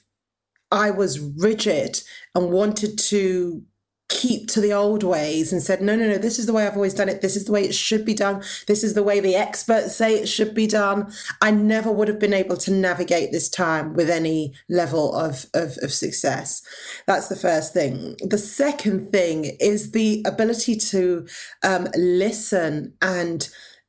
I 0.71 0.91
was 0.91 1.19
rigid 1.19 2.01
and 2.35 2.51
wanted 2.51 2.99
to 2.99 3.63
keep 4.09 4.49
to 4.49 4.61
the 4.61 4.73
old 4.73 5.03
ways 5.03 5.53
and 5.53 5.63
said, 5.63 5.83
no, 5.83 5.95
no, 5.95 6.07
no, 6.07 6.19
this 6.19 6.39
is 6.39 6.47
the 6.47 6.53
way 6.53 6.67
I've 6.67 6.77
always 6.77 6.95
done 6.95 7.09
it. 7.09 7.21
This 7.21 7.37
is 7.37 7.45
the 7.45 7.53
way 7.53 7.65
it 7.65 7.75
should 7.75 8.05
be 8.05 8.15
done. 8.15 8.43
This 8.67 8.83
is 8.83 8.95
the 8.95 9.03
way 9.03 9.21
the 9.21 9.37
experts 9.37 9.95
say 9.95 10.15
it 10.15 10.29
should 10.29 10.55
be 10.55 10.67
done. 10.67 11.13
I 11.43 11.51
never 11.51 11.93
would 11.93 12.09
have 12.09 12.19
been 12.19 12.33
able 12.33 12.57
to 12.59 12.73
navigate 12.73 13.33
this 13.33 13.51
time 13.51 13.95
with 13.95 14.09
any 14.09 14.55
level 14.69 15.15
of, 15.15 15.47
of, 15.53 15.77
of 15.83 15.93
success. 15.93 16.63
That's 17.07 17.29
the 17.29 17.37
first 17.37 17.75
thing. 17.75 18.17
The 18.21 18.39
second 18.39 19.11
thing 19.13 19.57
is 19.61 19.91
the 19.91 20.25
ability 20.27 20.77
to 20.77 21.27
um, 21.63 21.89
listen 21.95 22.95
and 23.03 23.49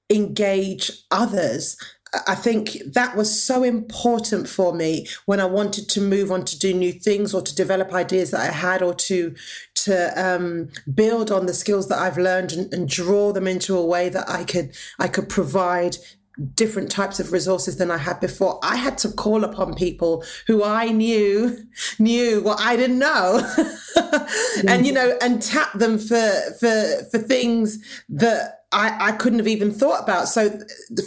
engage 0.10 0.92
others 1.12 1.78
I 2.28 2.34
think 2.34 2.78
that 2.86 3.16
was 3.16 3.42
so 3.42 3.64
important 3.64 4.50
for 4.50 4.74
me 4.74 5.08
when 5.26 5.40
I 5.40 5.46
wanted 5.46 5.88
to 5.90 6.02
move 6.02 6.32
on 6.32 6.44
to 6.46 6.58
do 6.58 6.74
new 6.74 6.92
things 6.92 7.34
or 7.34 7.42
to 7.42 7.54
develop 7.56 7.94
ideas 7.94 8.32
that 8.32 8.42
I 8.42 8.52
had 8.52 8.82
or 8.82 8.94
to 8.96 9.36
to 9.76 10.22
um, 10.22 10.70
build 10.94 11.32
on 11.32 11.46
the 11.46 11.54
skills 11.54 11.88
that 11.88 12.00
I've 12.00 12.18
learned 12.18 12.52
and, 12.52 12.74
and 12.74 12.90
draw 12.90 13.32
them 13.32 13.48
into 13.48 13.78
a 13.78 13.86
way 13.86 14.10
that 14.10 14.30
I 14.30 14.44
could 14.44 14.76
I 14.98 15.08
could 15.08 15.30
provide 15.30 15.98
different 16.56 16.90
types 16.90 17.20
of 17.20 17.32
resources 17.32 17.78
than 17.78 17.92
I 17.92 17.98
had 17.98 18.20
before. 18.20 18.60
I 18.64 18.78
had 18.78 18.98
to 19.00 19.12
call 19.12 19.44
upon 19.44 19.76
people 19.76 20.24
who 20.48 20.64
I 20.64 20.90
knew 20.90 21.58
knew 22.00 22.42
what 22.42 22.60
I 22.60 22.76
didn't 22.76 23.00
know, 23.00 23.42
and 24.68 24.86
you 24.86 24.94
know, 24.94 25.18
and 25.22 25.42
tap 25.42 25.74
them 25.74 26.00
for 26.00 26.32
for 26.60 27.04
for 27.12 27.20
things 27.20 27.80
that 28.10 28.59
I, 28.72 29.10
I 29.10 29.12
couldn't 29.14 29.40
have 29.40 29.48
even 29.48 29.72
thought 29.72 30.04
about. 30.04 30.28
So, 30.28 30.60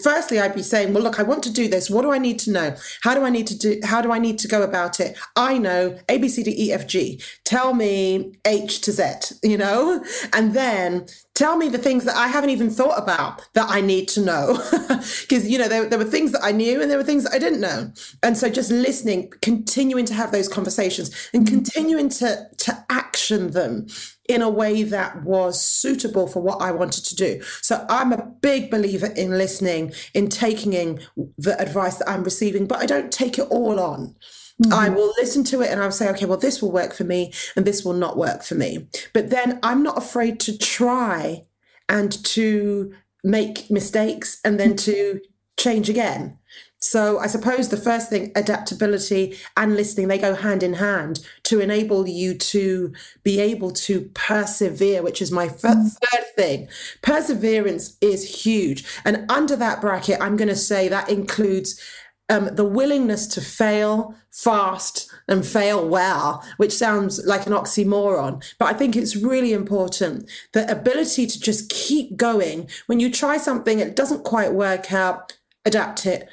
firstly, 0.03 0.41
I'd 0.41 0.55
be 0.55 0.63
saying, 0.63 0.93
well, 0.93 1.03
look, 1.03 1.21
I 1.21 1.23
want 1.23 1.45
to 1.45 1.53
do 1.53 1.69
this. 1.69 1.89
What 1.89 2.03
do 2.03 2.11
I 2.11 2.19
need 2.19 2.39
to 2.41 2.51
know? 2.51 2.77
How 3.03 3.15
do 3.15 3.25
I 3.25 3.31
need 3.31 3.47
to 3.49 3.59
do? 3.59 3.81
How 3.85 4.01
do 4.01 4.11
I 4.11 4.19
need 4.19 4.39
to 4.41 4.49
go 4.49 4.63
about 4.63 4.99
it? 4.99 5.17
I 5.37 5.59
know 5.59 5.97
A, 6.09 6.19
B, 6.19 6.29
C, 6.29 6.43
D, 6.43 6.55
E, 6.59 6.73
F, 6.73 6.87
G. 6.87 7.21
Tell 7.45 7.73
me 7.73 8.33
H 8.45 8.81
to 8.83 8.93
Z, 8.93 9.37
you 9.43 9.57
know, 9.57 10.05
and 10.33 10.55
then 10.55 11.07
tell 11.35 11.57
me 11.57 11.69
the 11.69 11.79
things 11.79 12.05
that 12.05 12.17
I 12.17 12.27
haven't 12.29 12.51
even 12.51 12.69
thought 12.69 12.99
about 12.99 13.43
that 13.55 13.67
I 13.69 13.81
need 13.81 14.09
to 14.09 14.21
know. 14.21 14.59
Because, 15.23 15.49
you 15.49 15.59
know, 15.59 15.69
there, 15.69 15.89
there 15.89 15.99
were 15.99 16.05
things 16.05 16.33
that 16.33 16.45
I 16.45 16.53
knew 16.53 16.81
and 16.81 16.91
there 16.91 16.99
were 16.99 17.05
things 17.05 17.25
that 17.25 17.33
I 17.33 17.39
didn't 17.39 17.61
know. 17.61 17.93
And 18.23 18.37
so 18.37 18.49
just 18.49 18.71
listening, 18.71 19.33
continuing 19.41 20.05
to 20.07 20.15
have 20.15 20.31
those 20.31 20.49
conversations 20.49 21.11
and 21.33 21.45
mm-hmm. 21.45 21.55
continuing 21.55 22.09
to, 22.11 22.47
to 22.59 22.85
action 22.91 23.51
them 23.51 23.87
in 24.33 24.43
a 24.43 24.51
way 24.51 24.83
that 24.83 25.23
was 25.25 25.61
suitable 25.61 26.27
for 26.27 26.41
what 26.41 26.61
I 26.61 26.73
wanted 26.73 27.05
to 27.05 27.15
do. 27.15 27.43
So 27.61 27.85
I'm 27.89 28.13
a 28.13 28.27
big 28.41 28.71
believer 28.71 29.07
in 29.07 29.39
listening, 29.39 29.93
in 30.15 30.29
taking 30.29 30.73
in 30.73 31.01
the 31.39 31.61
advice 31.61 31.99
that 31.99 32.09
I'm 32.09 32.25
receiving, 32.25 32.67
but 32.67 32.79
I 32.79 32.87
don't 32.87 33.13
take 33.13 33.39
it 33.39 33.49
all 33.51 33.79
on. 33.79 34.17
Mm-hmm. 34.63 34.73
I 34.73 34.89
will 34.91 35.13
listen 35.19 35.45
to 35.45 35.63
it 35.63 35.71
and 35.71 35.83
I'll 35.83 35.91
say, 35.91 36.09
okay, 36.11 36.27
well, 36.27 36.39
this 36.39 36.61
will 36.63 36.73
work 36.73 36.93
for 36.93 37.05
me 37.05 37.33
and 37.57 37.65
this 37.65 37.85
will 37.85 37.95
not 37.95 38.17
work 38.17 38.43
for 38.43 38.55
me. 38.55 38.89
But 39.13 39.31
then 39.31 39.59
I'm 39.63 39.83
not 39.83 39.99
afraid 39.99 40.41
to 40.41 40.57
try 40.57 41.45
and 41.89 42.13
to 42.25 42.95
make 43.25 43.71
mistakes 43.71 44.41
and 44.45 44.59
then 44.59 44.77
to 44.77 45.21
change 45.59 45.89
again. 45.89 46.39
So 46.83 47.21
I 47.21 47.29
suppose 47.29 47.69
the 47.69 47.77
first 47.77 48.11
thing, 48.11 48.33
adaptability 48.35 49.39
and 49.57 49.77
listening, 49.77 50.09
they 50.09 50.19
go 50.19 50.35
hand 50.35 50.65
in 50.65 50.75
hand 50.75 51.21
to 51.45 51.61
enable 51.61 52.09
you 52.09 52.35
to 52.37 52.93
be 53.23 53.41
able 53.41 53.71
to 53.71 54.11
persevere, 54.15 55.01
which 55.01 55.23
is 55.23 55.31
my 55.31 55.47
mm. 55.47 55.61
third 55.61 56.25
thing. 56.35 56.69
Perseverance 57.01 57.97
is 58.01 58.45
huge. 58.45 58.85
And 59.05 59.31
under 59.31 59.55
that 59.57 59.81
bracket, 59.81 60.21
I'm 60.21 60.37
going 60.37 60.49
to 60.49 60.57
say 60.57 60.89
that 60.89 61.09
includes 61.09 61.81
um, 62.29 62.55
the 62.55 62.65
willingness 62.65 63.29
to 63.29 63.41
fail 63.41 64.17
fast 64.33 65.09
and 65.29 65.47
fail 65.47 65.87
well, 65.87 66.45
which 66.57 66.73
sounds 66.73 67.25
like 67.25 67.47
an 67.47 67.53
oxymoron, 67.53 68.43
but 68.59 68.67
I 68.67 68.73
think 68.73 68.97
it's 68.97 69.15
really 69.15 69.53
important. 69.53 70.29
The 70.53 70.71
ability 70.71 71.27
to 71.27 71.41
just 71.41 71.71
keep 71.71 72.17
going 72.17 72.69
when 72.87 72.99
you 72.99 73.11
try 73.11 73.37
something, 73.37 73.79
it 73.79 73.95
doesn't 73.95 74.25
quite 74.25 74.53
work 74.53 74.93
out, 74.93 75.39
adapt 75.65 76.07
it, 76.07 76.29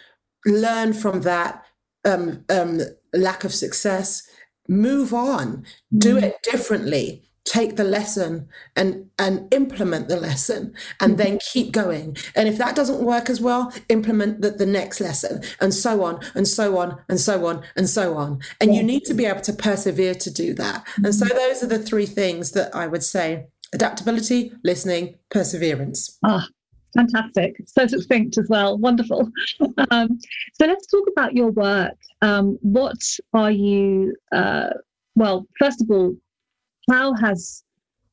learn 0.45 0.93
from 0.93 1.21
that 1.21 1.63
um, 2.05 2.45
um, 2.49 2.79
lack 3.13 3.43
of 3.43 3.53
success, 3.53 4.27
move 4.67 5.13
on, 5.13 5.65
do 5.97 6.15
mm. 6.15 6.23
it 6.23 6.37
differently 6.43 7.29
take 7.49 7.77
the 7.77 7.83
lesson 7.83 8.47
and 8.75 9.09
and 9.17 9.51
implement 9.53 10.07
the 10.07 10.19
lesson 10.19 10.73
and 10.99 11.17
then 11.17 11.37
mm-hmm. 11.37 11.51
keep 11.51 11.71
going 11.71 12.15
and 12.35 12.47
if 12.47 12.59
that 12.59 12.75
doesn't 12.75 13.03
work 13.03 13.27
as 13.29 13.41
well 13.41 13.73
implement 13.89 14.41
the, 14.41 14.51
the 14.51 14.65
next 14.67 15.01
lesson 15.01 15.41
and 15.59 15.73
so 15.73 16.03
on 16.03 16.19
and 16.35 16.47
so 16.47 16.77
on 16.77 16.99
and 17.09 17.19
so 17.19 17.47
on 17.47 17.63
and 17.75 17.89
so 17.89 18.15
on 18.15 18.39
and 18.61 18.75
you 18.75 18.83
need 18.83 19.03
to 19.03 19.15
be 19.15 19.25
able 19.25 19.41
to 19.41 19.53
persevere 19.53 20.13
to 20.13 20.29
do 20.29 20.53
that 20.53 20.85
and 21.03 21.15
so 21.15 21.25
mm-hmm. 21.25 21.37
those 21.37 21.63
are 21.63 21.67
the 21.67 21.79
three 21.79 22.05
things 22.05 22.51
that 22.51 22.73
i 22.75 22.85
would 22.85 23.03
say 23.03 23.47
adaptability 23.73 24.51
listening 24.63 25.17
perseverance 25.31 26.19
ah 26.23 26.47
fantastic 26.93 27.55
so 27.65 27.85
succinct 27.87 28.37
as 28.37 28.47
well 28.49 28.77
wonderful 28.77 29.29
um, 29.91 30.19
so 30.53 30.65
let's 30.65 30.87
talk 30.87 31.05
about 31.11 31.33
your 31.33 31.51
work 31.51 31.95
um, 32.21 32.57
what 32.61 33.01
are 33.33 33.51
you 33.51 34.15
uh, 34.31 34.69
well 35.15 35.45
first 35.59 35.81
of 35.81 35.89
all 35.91 36.15
how 36.89 37.13
has 37.15 37.63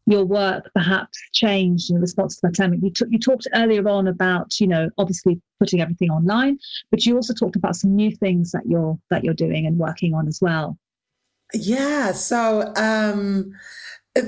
your 0.07 0.25
work 0.25 0.71
perhaps 0.73 1.19
changed 1.33 1.91
in 1.91 2.01
response 2.01 2.37
to 2.37 2.41
the 2.43 2.53
pandemic? 2.53 2.81
You, 2.83 2.91
t- 2.91 3.11
you 3.11 3.19
talked 3.19 3.49
earlier 3.55 3.89
on 3.89 4.07
about, 4.07 4.59
you 4.61 4.69
know, 4.69 4.89
obviously 4.99 5.41
putting 5.59 5.81
everything 5.81 6.11
online, 6.11 6.59
but 6.91 7.05
you 7.05 7.17
also 7.17 7.35
talked 7.35 7.57
about 7.57 7.77
some 7.77 7.95
new 7.95 8.15
things 8.15 8.53
that 8.53 8.62
you're 8.67 8.97
that 9.11 9.25
you're 9.25 9.35
doing 9.35 9.67
and 9.67 9.79
working 9.79 10.15
on 10.15 10.29
as 10.29 10.39
well. 10.41 10.79
Yeah. 11.53 12.12
So 12.12 12.73
um, 12.77 13.53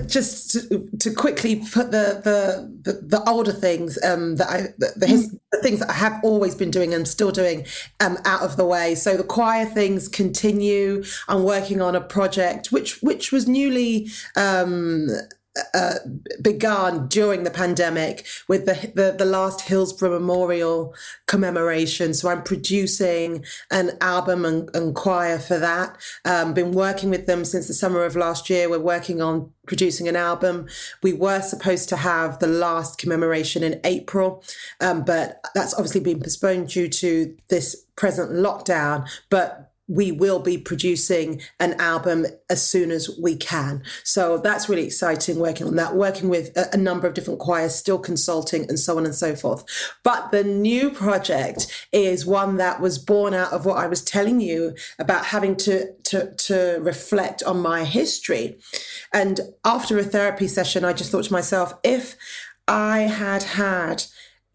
just 0.06 0.50
to, 0.50 0.88
to, 0.98 1.12
quickly 1.12 1.56
put 1.56 1.90
the 1.90 2.20
the 2.22 2.70
the, 2.82 2.92
the 3.00 3.28
older 3.28 3.52
things 3.52 4.02
um, 4.04 4.36
that 4.36 4.48
I 4.48 4.60
the, 4.78 4.92
the, 4.96 5.06
his, 5.06 5.28
mm. 5.28 5.40
the, 5.52 5.62
things 5.62 5.80
that 5.80 5.90
I 5.90 5.94
have 5.94 6.20
always 6.22 6.54
been 6.54 6.70
doing 6.70 6.94
and 6.94 7.06
still 7.06 7.30
doing 7.30 7.66
um, 8.00 8.18
out 8.24 8.42
of 8.42 8.56
the 8.56 8.64
way. 8.64 8.94
So 8.94 9.16
the 9.16 9.24
choir 9.24 9.64
things 9.64 10.08
continue. 10.08 11.04
I'm 11.28 11.44
working 11.44 11.80
on 11.80 11.96
a 11.96 12.00
project 12.00 12.70
which 12.70 13.02
which 13.02 13.32
was 13.32 13.48
newly 13.48 14.08
um, 14.36 15.08
uh, 15.74 15.94
begun 16.40 17.08
during 17.08 17.44
the 17.44 17.50
pandemic 17.50 18.26
with 18.48 18.66
the, 18.66 18.92
the, 18.94 19.14
the 19.16 19.24
last 19.24 19.62
Hillsborough 19.62 20.18
Memorial 20.18 20.94
commemoration. 21.26 22.14
So 22.14 22.28
I'm 22.28 22.42
producing 22.42 23.44
an 23.70 23.92
album 24.00 24.44
and, 24.44 24.74
and 24.74 24.94
choir 24.94 25.38
for 25.38 25.58
that. 25.58 25.96
Um, 26.24 26.54
been 26.54 26.72
working 26.72 27.10
with 27.10 27.26
them 27.26 27.44
since 27.44 27.68
the 27.68 27.74
summer 27.74 28.04
of 28.04 28.16
last 28.16 28.48
year. 28.50 28.68
We're 28.68 28.78
working 28.78 29.20
on 29.20 29.52
producing 29.66 30.08
an 30.08 30.16
album. 30.16 30.66
We 31.02 31.12
were 31.12 31.42
supposed 31.42 31.88
to 31.90 31.96
have 31.96 32.38
the 32.38 32.46
last 32.46 32.98
commemoration 32.98 33.62
in 33.62 33.80
April, 33.84 34.42
um, 34.80 35.04
but 35.04 35.40
that's 35.54 35.74
obviously 35.74 36.00
been 36.00 36.20
postponed 36.20 36.68
due 36.68 36.88
to 36.88 37.36
this 37.48 37.84
present 37.96 38.32
lockdown. 38.32 39.08
But 39.30 39.67
we 39.88 40.12
will 40.12 40.38
be 40.38 40.58
producing 40.58 41.40
an 41.58 41.72
album 41.80 42.26
as 42.50 42.66
soon 42.66 42.90
as 42.90 43.10
we 43.20 43.34
can. 43.34 43.82
So 44.04 44.38
that's 44.38 44.68
really 44.68 44.84
exciting 44.84 45.38
working 45.38 45.66
on 45.66 45.76
that, 45.76 45.96
working 45.96 46.28
with 46.28 46.54
a, 46.56 46.74
a, 46.74 46.76
number 46.76 47.06
of 47.06 47.14
different 47.14 47.40
choirs, 47.40 47.74
still 47.74 47.98
consulting 47.98 48.68
and 48.68 48.78
so 48.78 48.98
on 48.98 49.06
and 49.06 49.14
so 49.14 49.34
forth. 49.34 49.64
But 50.04 50.30
the 50.30 50.44
new 50.44 50.90
project 50.90 51.88
is 51.90 52.26
one 52.26 52.56
that 52.56 52.80
was 52.80 52.98
born 52.98 53.32
out 53.32 53.52
of 53.52 53.64
what 53.64 53.78
I 53.78 53.86
was 53.86 54.04
telling 54.04 54.40
you 54.40 54.76
about 54.98 55.26
having 55.26 55.56
to, 55.56 55.92
to, 56.04 56.34
to 56.34 56.78
reflect 56.80 57.42
on 57.42 57.60
my 57.60 57.84
history. 57.84 58.58
And 59.12 59.40
after 59.64 59.98
a 59.98 60.04
therapy 60.04 60.48
session, 60.48 60.84
I 60.84 60.92
just 60.92 61.10
thought 61.10 61.24
to 61.24 61.32
myself, 61.32 61.74
if 61.82 62.16
I 62.66 63.00
had 63.00 63.42
had 63.42 64.04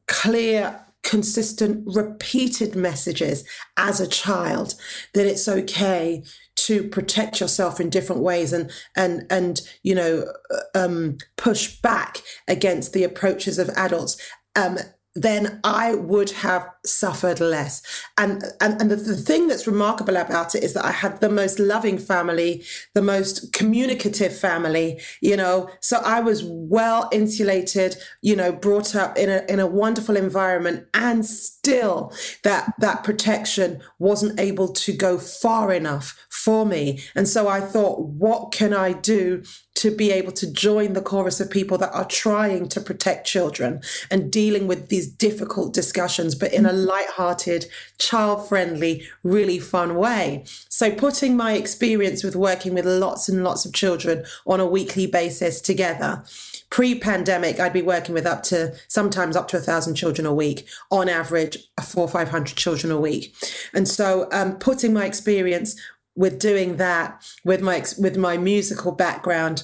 clear 0.08 0.83
consistent, 1.14 1.84
repeated 1.86 2.76
messages 2.76 3.44
as 3.78 4.02
a 4.02 4.08
child 4.08 4.74
that 5.14 5.28
it's 5.28 5.48
okay 5.48 6.24
to 6.56 6.90
protect 6.90 7.40
yourself 7.40 7.80
in 7.80 7.92
different 7.92 8.24
ways 8.24 8.52
and 8.52 8.72
and 8.96 9.28
and 9.30 9.62
you 9.84 9.94
know 9.94 10.26
um, 10.74 11.20
push 11.38 11.80
back 11.82 12.24
against 12.48 12.94
the 12.94 13.04
approaches 13.04 13.60
of 13.60 13.70
adults 13.76 14.20
um, 14.56 14.80
then 15.14 15.60
I 15.64 15.94
would 15.94 16.32
have 16.32 16.68
suffered 16.86 17.40
less. 17.40 17.82
And 18.18 18.44
and, 18.62 18.80
and 18.82 18.92
the, 18.92 18.96
the, 18.96 19.16
thing 19.16 19.48
that's 19.48 19.68
remarkable 19.68 20.18
about 20.18 20.56
it 20.56 20.64
is 20.64 20.74
that 20.74 20.86
I 20.86 20.92
had 20.92 21.22
the 21.22 21.30
most 21.30 21.60
loving 21.60 21.98
family, 21.98 22.64
the 22.94 23.02
most 23.02 23.54
communicative 23.54 24.38
family, 24.38 25.00
you 25.22 25.38
know. 25.38 25.70
So 25.80 25.98
I 26.04 26.20
was 26.20 26.44
well 26.44 27.10
insulated, 27.12 27.96
you 28.22 28.36
know, 28.36 28.52
brought 28.52 28.96
up 28.96 29.18
in 29.18 29.30
a 29.30 29.44
in 29.48 29.60
a 29.60 29.68
wonderful 29.68 30.18
environment, 30.18 30.88
and 30.94 31.26
still 31.26 32.14
that 32.44 32.74
that 32.80 33.04
protection 33.04 33.82
wasn't 34.00 34.40
able 34.40 34.68
to 34.68 34.94
go 34.94 35.18
far 35.18 35.72
enough 35.72 36.28
for 36.30 36.66
me. 36.66 37.00
And 37.16 37.28
so 37.28 37.48
I 37.48 37.62
thought, 37.62 38.00
what 38.02 38.52
can 38.52 38.74
I 38.74 38.92
do 38.94 39.44
to 39.76 39.96
be 39.96 40.12
able 40.12 40.32
to 40.32 40.52
join 40.52 40.94
the 40.94 41.02
chorus 41.02 41.40
of 41.40 41.50
people 41.50 41.78
that 41.78 41.94
are 41.94 42.06
trying 42.06 42.70
to 42.70 42.80
protect 42.80 43.28
children 43.28 43.82
and 44.12 44.32
dealing 44.32 44.68
with 44.68 44.90
these 44.90 45.08
difficult 45.08 45.74
discussions, 45.74 46.36
but 46.36 46.54
in 46.54 46.66
a 46.66 46.73
light-hearted, 46.74 47.68
child-friendly, 48.00 49.08
really 49.24 49.60
fun 49.60 49.96
way. 49.96 50.44
So 50.70 50.92
putting 50.92 51.38
my 51.38 51.54
experience 51.54 52.24
with 52.24 52.36
working 52.36 52.74
with 52.74 52.86
lots 52.86 53.30
and 53.30 53.44
lots 53.44 53.66
of 53.66 53.74
children 53.74 54.26
on 54.46 54.60
a 54.60 54.66
weekly 54.66 55.08
basis 55.08 55.62
together. 55.62 56.24
Pre-pandemic, 56.70 57.60
I'd 57.60 57.74
be 57.74 57.82
working 57.82 58.16
with 58.16 58.26
up 58.26 58.44
to 58.44 58.76
sometimes 58.88 59.36
up 59.36 59.48
to 59.50 59.58
a 59.58 59.62
thousand 59.62 59.96
children 59.96 60.26
a 60.26 60.34
week, 60.34 60.68
on 60.90 61.08
average, 61.08 61.58
four 61.84 62.06
or 62.06 62.10
five 62.10 62.30
hundred 62.30 62.58
children 62.58 62.92
a 62.92 63.00
week. 63.00 63.36
And 63.74 63.88
so, 63.88 64.28
um, 64.32 64.58
putting 64.58 64.94
my 64.94 65.06
experience 65.06 65.80
with 66.16 66.40
doing 66.40 66.78
that 66.78 67.24
with 67.44 67.62
my 67.62 67.84
with 68.00 68.18
my 68.18 68.38
musical 68.38 68.92
background 68.92 69.64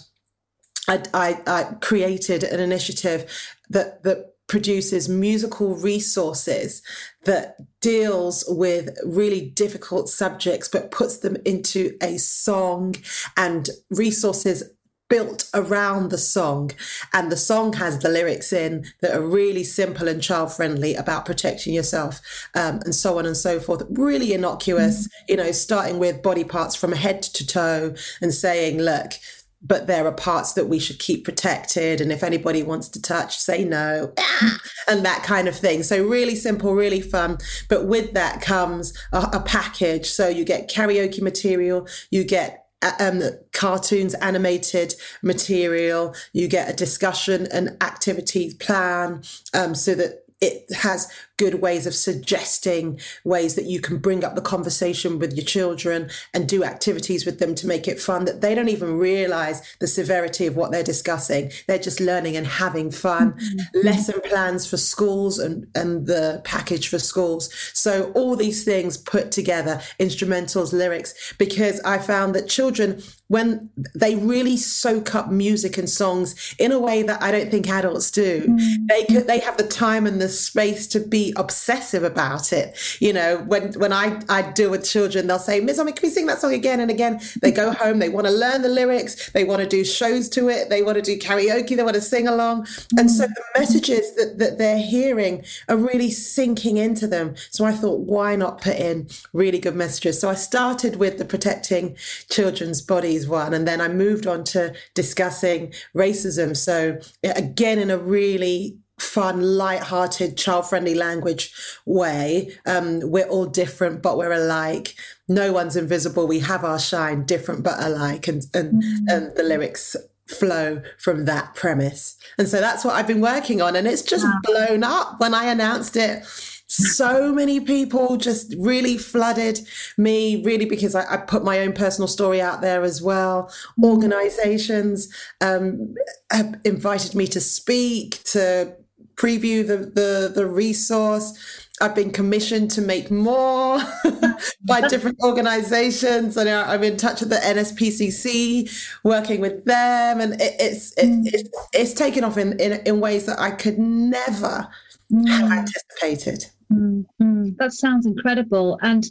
I, 0.89 1.04
I, 1.13 1.41
I 1.45 1.63
created 1.82 2.43
an 2.43 2.60
initiative 2.60 3.26
that 3.69 4.04
that 4.04 4.34
produces 4.49 5.07
musical 5.07 5.75
resources 5.75 6.81
that 7.23 7.55
deals 7.79 8.43
with 8.47 8.97
really 9.05 9.49
difficult 9.51 10.09
subjects 10.09 10.67
but 10.67 10.91
puts 10.91 11.19
them 11.19 11.38
into 11.45 11.95
a 12.01 12.17
song 12.17 12.95
and 13.38 13.69
resources 13.91 14.63
built 15.07 15.49
around 15.55 16.09
the 16.09 16.17
song 16.17 16.71
and 17.13 17.31
the 17.31 17.38
song 17.38 17.73
has 17.73 17.99
the 17.99 18.09
lyrics 18.09 18.53
in 18.53 18.85
that 19.01 19.15
are 19.15 19.25
really 19.25 19.63
simple 19.63 20.07
and 20.07 20.21
child 20.21 20.53
friendly 20.53 20.93
about 20.93 21.25
protecting 21.25 21.73
yourself 21.73 22.21
um, 22.55 22.79
and 22.85 22.93
so 22.93 23.17
on 23.17 23.25
and 23.25 23.35
so 23.35 23.59
forth 23.59 23.83
really 23.89 24.33
innocuous 24.33 25.07
mm-hmm. 25.07 25.31
you 25.31 25.35
know 25.35 25.51
starting 25.51 25.97
with 25.97 26.21
body 26.21 26.43
parts 26.43 26.75
from 26.75 26.91
head 26.91 27.23
to 27.23 27.45
toe 27.45 27.93
and 28.21 28.33
saying 28.33 28.77
look 28.77 29.13
but 29.62 29.88
there 29.88 30.06
are 30.06 30.12
parts 30.12 30.54
that 30.54 30.67
we 30.67 30.80
should 30.80 31.00
keep 31.00 31.26
protected. 31.26 32.00
And 32.00 32.12
if 32.12 32.24
anybody 32.24 32.63
wants 32.63 32.88
to 32.89 33.02
touch, 33.02 33.38
say 33.38 33.65
no, 33.65 34.13
and 34.88 35.06
that 35.06 35.24
kind 35.24 35.48
of 35.48 35.56
thing. 35.56 35.84
So, 35.84 36.04
really 36.06 36.36
simple, 36.36 36.74
really 36.74 37.02
fun. 37.02 37.38
But 37.67 37.86
with 37.86 38.13
that 38.13 38.41
comes 38.41 38.93
a, 39.12 39.30
a 39.34 39.39
package. 39.41 40.10
So, 40.10 40.28
you 40.28 40.45
get 40.45 40.69
karaoke 40.69 41.22
material, 41.22 41.88
you 42.10 42.24
get 42.24 42.65
uh, 42.82 42.91
um, 43.00 43.22
cartoons, 43.52 44.13
animated 44.15 44.95
material. 45.22 46.15
You 46.32 46.48
get 46.48 46.69
a 46.69 46.74
discussion 46.74 47.48
and 47.52 47.76
activities 47.82 48.54
plan 48.54 49.24
um, 49.54 49.76
so 49.76 49.95
that 49.95 50.24
it 50.41 50.71
has 50.73 51.12
good 51.38 51.56
ways 51.56 51.86
of 51.86 51.93
suggesting 51.93 52.99
ways 53.23 53.56
that 53.56 53.65
you 53.65 53.80
can 53.80 53.97
bring 53.97 54.23
up 54.23 54.36
the 54.36 54.41
conversation 54.41 55.19
with 55.19 55.34
your 55.34 55.45
children 55.45 56.10
and 56.34 56.47
do 56.47 56.63
activities 56.63 57.25
with 57.25 57.39
them 57.39 57.56
to 57.56 57.67
make 57.67 57.88
it 57.88 57.99
fun 57.99 58.25
that 58.25 58.41
they 58.41 58.56
don't 58.56 58.69
even 58.69 58.97
realize 58.97 59.62
the 59.80 59.88
severity 59.88 60.45
of 60.45 60.56
what 60.56 60.71
they're 60.71 60.84
discussing. 60.84 61.52
They're 61.67 61.78
just 61.78 61.99
learning 61.99 62.38
and 62.38 62.47
having 62.47 62.91
fun. 62.91 63.34
Mm-hmm. 63.34 63.86
Lesson 63.86 64.21
plans 64.21 64.69
for 64.69 64.78
schools 64.78 65.39
and, 65.39 65.67
and 65.75 66.08
the 66.08 66.41
package 66.43 66.88
for 66.88 66.99
schools. 66.99 67.54
So 67.73 68.12
all 68.13 68.36
these 68.36 68.63
things 68.63 68.97
put 68.97 69.32
together, 69.32 69.82
instrumentals, 69.99 70.73
lyrics, 70.73 71.34
because 71.38 71.80
I 71.82 71.97
found 71.97 72.36
that 72.36 72.47
children, 72.47 73.02
when 73.30 73.70
they 73.94 74.15
really 74.15 74.58
soak 74.58 75.13
up 75.13 75.32
music 75.32 75.78
and 75.78 75.88
songs 75.88 76.56
in 76.58 76.72
a 76.72 76.80
way 76.80 77.04
that 77.04 77.22
I 77.22 77.32
don't 77.32 77.52
think 77.52 77.70
adults 77.70 78.10
do, 78.10 78.42
mm-hmm. 78.42 78.86
they 78.88 79.06
could, 79.06 79.28
they 79.28 79.39
have 79.39 79.56
the 79.56 79.68
time 79.68 80.08
and 80.08 80.20
the 80.20 80.28
space 80.28 80.88
to 80.88 81.00
be 81.00 81.34
obsessive 81.38 82.04
about 82.04 82.52
it. 82.52 82.76
You 83.00 83.13
know, 83.13 83.38
when 83.48 83.74
when 83.74 83.94
I 83.94 84.20
I 84.30 84.42
do 84.42 84.72
with 84.72 84.84
children, 84.84 85.28
they'll 85.28 85.38
say, 85.38 85.60
"Miss 85.60 85.78
Omi, 85.78 85.92
can 85.92 86.10
we 86.10 86.13
sing 86.13 86.26
that 86.26 86.42
song 86.42 86.54
again 86.54 86.80
and 86.80 86.89
again?" 86.89 87.22
They 87.42 87.52
go 87.52 87.72
home, 87.72 88.00
they 88.00 88.10
want 88.10 88.26
to 88.26 88.34
learn 88.34 88.63
the 88.63 88.70
lyrics, 88.70 89.30
they 89.30 89.44
want 89.44 89.62
to 89.62 89.68
do 89.68 89.86
shows 89.86 90.28
to 90.30 90.50
it, 90.50 90.70
they 90.70 90.82
want 90.82 90.96
to 90.96 91.04
do 91.04 91.18
karaoke, 91.18 91.76
they 91.76 91.84
want 91.84 91.96
to 91.96 92.02
sing 92.02 92.28
along, 92.28 92.68
and 92.98 93.12
so 93.12 93.28
the 93.28 93.60
messages 93.60 94.15
that 94.15 94.39
that 94.39 94.58
they're 94.58 94.82
hearing 94.82 95.46
are 95.68 95.78
really 95.78 96.10
sinking 96.10 96.78
into 96.78 97.06
them. 97.06 97.36
So 97.52 97.63
I 97.63 97.74
thought, 97.74 98.00
why 98.00 98.36
not 98.36 98.60
put 98.60 98.78
in 98.78 99.08
really 99.34 99.60
good 99.60 99.76
messages? 99.76 100.20
So 100.20 100.30
I 100.30 100.36
started 100.36 100.96
with 100.96 101.20
the 101.20 101.26
protecting 101.26 101.96
children's 102.30 102.82
bodies 102.82 103.18
one, 103.27 103.53
and 103.53 103.67
then 103.67 103.82
I 103.82 103.88
moved 103.88 104.27
on 104.27 104.43
to 104.45 104.73
discussing 104.93 105.73
racism. 105.95 106.55
So 106.55 106.99
again, 107.23 107.79
in 107.79 107.89
a 107.89 107.97
really 107.97 108.77
fun, 108.99 109.41
light-hearted, 109.41 110.38
child-friendly 110.38 110.93
language 110.93 111.53
way. 111.86 112.53
Um, 112.65 112.99
we're 113.01 113.27
all 113.27 113.45
different, 113.45 114.01
but 114.01 114.17
we're 114.17 114.34
alike. 114.34 114.93
No 115.27 115.53
one's 115.53 115.77
invisible. 115.77 116.27
We 116.27 116.39
have 116.39 116.65
our 116.65 116.79
shine, 116.79 117.25
different 117.25 117.63
but 117.63 117.82
alike, 117.82 118.27
and 118.27 118.43
and, 118.53 118.84
mm-hmm. 118.84 119.10
and 119.10 119.36
the 119.38 119.43
lyrics 119.43 119.95
flow 120.27 120.82
from 120.97 121.25
that 121.25 121.55
premise. 121.55 122.17
And 122.38 122.47
so 122.47 122.60
that's 122.60 122.84
what 122.84 122.95
I've 122.95 123.08
been 123.08 123.21
working 123.21 123.62
on, 123.62 123.75
and 123.75 123.88
it's 123.88 124.01
just 124.01 124.25
wow. 124.25 124.39
blown 124.43 124.84
up 124.84 125.19
when 125.19 125.34
I 125.34 125.45
announced 125.45 125.95
it. 125.95 126.25
So 126.69 127.34
many 127.34 127.60
people 127.60 128.15
just 128.15 128.53
really 128.60 128.95
flooded 128.95 129.60
me, 129.97 130.43
really, 130.43 130.65
because 130.65 130.93
I, 130.93 131.15
I 131.15 131.17
put 131.17 131.43
my 131.43 131.62
own 131.62 131.73
personal 131.73 132.08
story 132.08 132.39
out 132.39 132.62
there 132.62 132.84
as 132.84 133.01
well. 133.01 133.45
Mm-hmm. 133.45 133.86
Organizations 133.86 135.12
um, 135.41 135.95
have 136.32 136.60
invited 136.63 137.15
me 137.15 137.25
to 137.27 137.41
speak, 137.41 138.23
to 138.25 138.75
preview 139.15 139.65
the, 139.65 139.77
the, 139.77 140.32
the 140.34 140.45
resource. 140.45 141.67
I've 141.82 141.95
been 141.95 142.12
commissioned 142.12 142.69
to 142.71 142.82
make 142.82 143.10
more 143.10 143.79
by 144.63 144.82
different 144.89 145.17
organizations. 145.23 146.38
And 146.38 146.47
I'm 146.47 146.84
in 146.84 146.97
touch 146.97 147.21
with 147.21 147.32
the 147.32 147.38
NSPCC, 147.38 148.71
working 149.03 149.41
with 149.41 149.65
them. 149.65 150.21
And 150.21 150.34
it, 150.39 150.55
it's, 150.60 150.93
it, 150.99 151.08
mm. 151.08 151.23
it's, 151.25 151.49
it's 151.73 151.93
taken 151.93 152.23
off 152.23 152.38
in, 152.38 152.60
in, 152.60 152.73
in 152.86 152.99
ways 152.99 153.25
that 153.25 153.39
I 153.39 153.51
could 153.51 153.79
never 153.79 154.67
mm. 155.12 155.27
have 155.29 155.51
anticipated. 155.51 156.45
Mm-hmm. 156.71 157.51
That 157.58 157.73
sounds 157.73 158.05
incredible. 158.05 158.77
And 158.82 159.05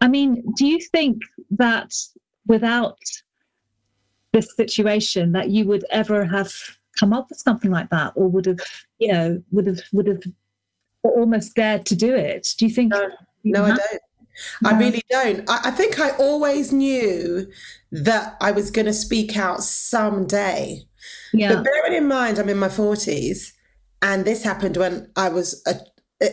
I 0.00 0.08
mean, 0.08 0.44
do 0.56 0.66
you 0.66 0.80
think 0.80 1.22
that 1.50 1.92
without 2.46 2.98
this 4.32 4.54
situation 4.56 5.32
that 5.32 5.50
you 5.50 5.64
would 5.66 5.84
ever 5.90 6.24
have 6.24 6.52
come 6.98 7.12
up 7.12 7.28
with 7.28 7.38
something 7.38 7.70
like 7.70 7.90
that 7.90 8.12
or 8.16 8.28
would 8.28 8.46
have 8.46 8.60
you 8.98 9.12
know 9.12 9.42
would 9.52 9.66
have 9.66 9.80
would 9.92 10.06
have 10.06 10.22
almost 11.02 11.54
dared 11.54 11.86
to 11.86 11.94
do 11.94 12.14
it 12.14 12.48
do 12.58 12.66
you 12.66 12.74
think 12.74 12.90
no, 12.92 13.08
no 13.44 13.64
i 13.64 13.68
don't 13.68 14.00
no. 14.62 14.70
I 14.70 14.78
really 14.78 15.02
don't. 15.10 15.48
I, 15.50 15.60
I, 15.64 15.70
think 15.72 15.98
I 15.98 16.10
always 16.10 16.72
knew 16.72 17.50
that 17.90 18.36
I 18.40 18.52
was 18.52 18.70
going 18.70 18.86
to 18.86 18.92
speak 18.92 19.36
out 19.36 19.64
someday. 19.64 20.84
Yeah. 21.32 21.54
But 21.54 21.64
bearing 21.64 21.94
in 21.94 22.06
mind, 22.06 22.38
I'm 22.38 22.48
in 22.48 22.56
my 22.56 22.68
40s, 22.68 23.52
and 24.00 24.24
this 24.24 24.44
happened 24.44 24.76
when 24.76 25.10
I 25.16 25.28
was, 25.28 25.60
a, 25.66 25.74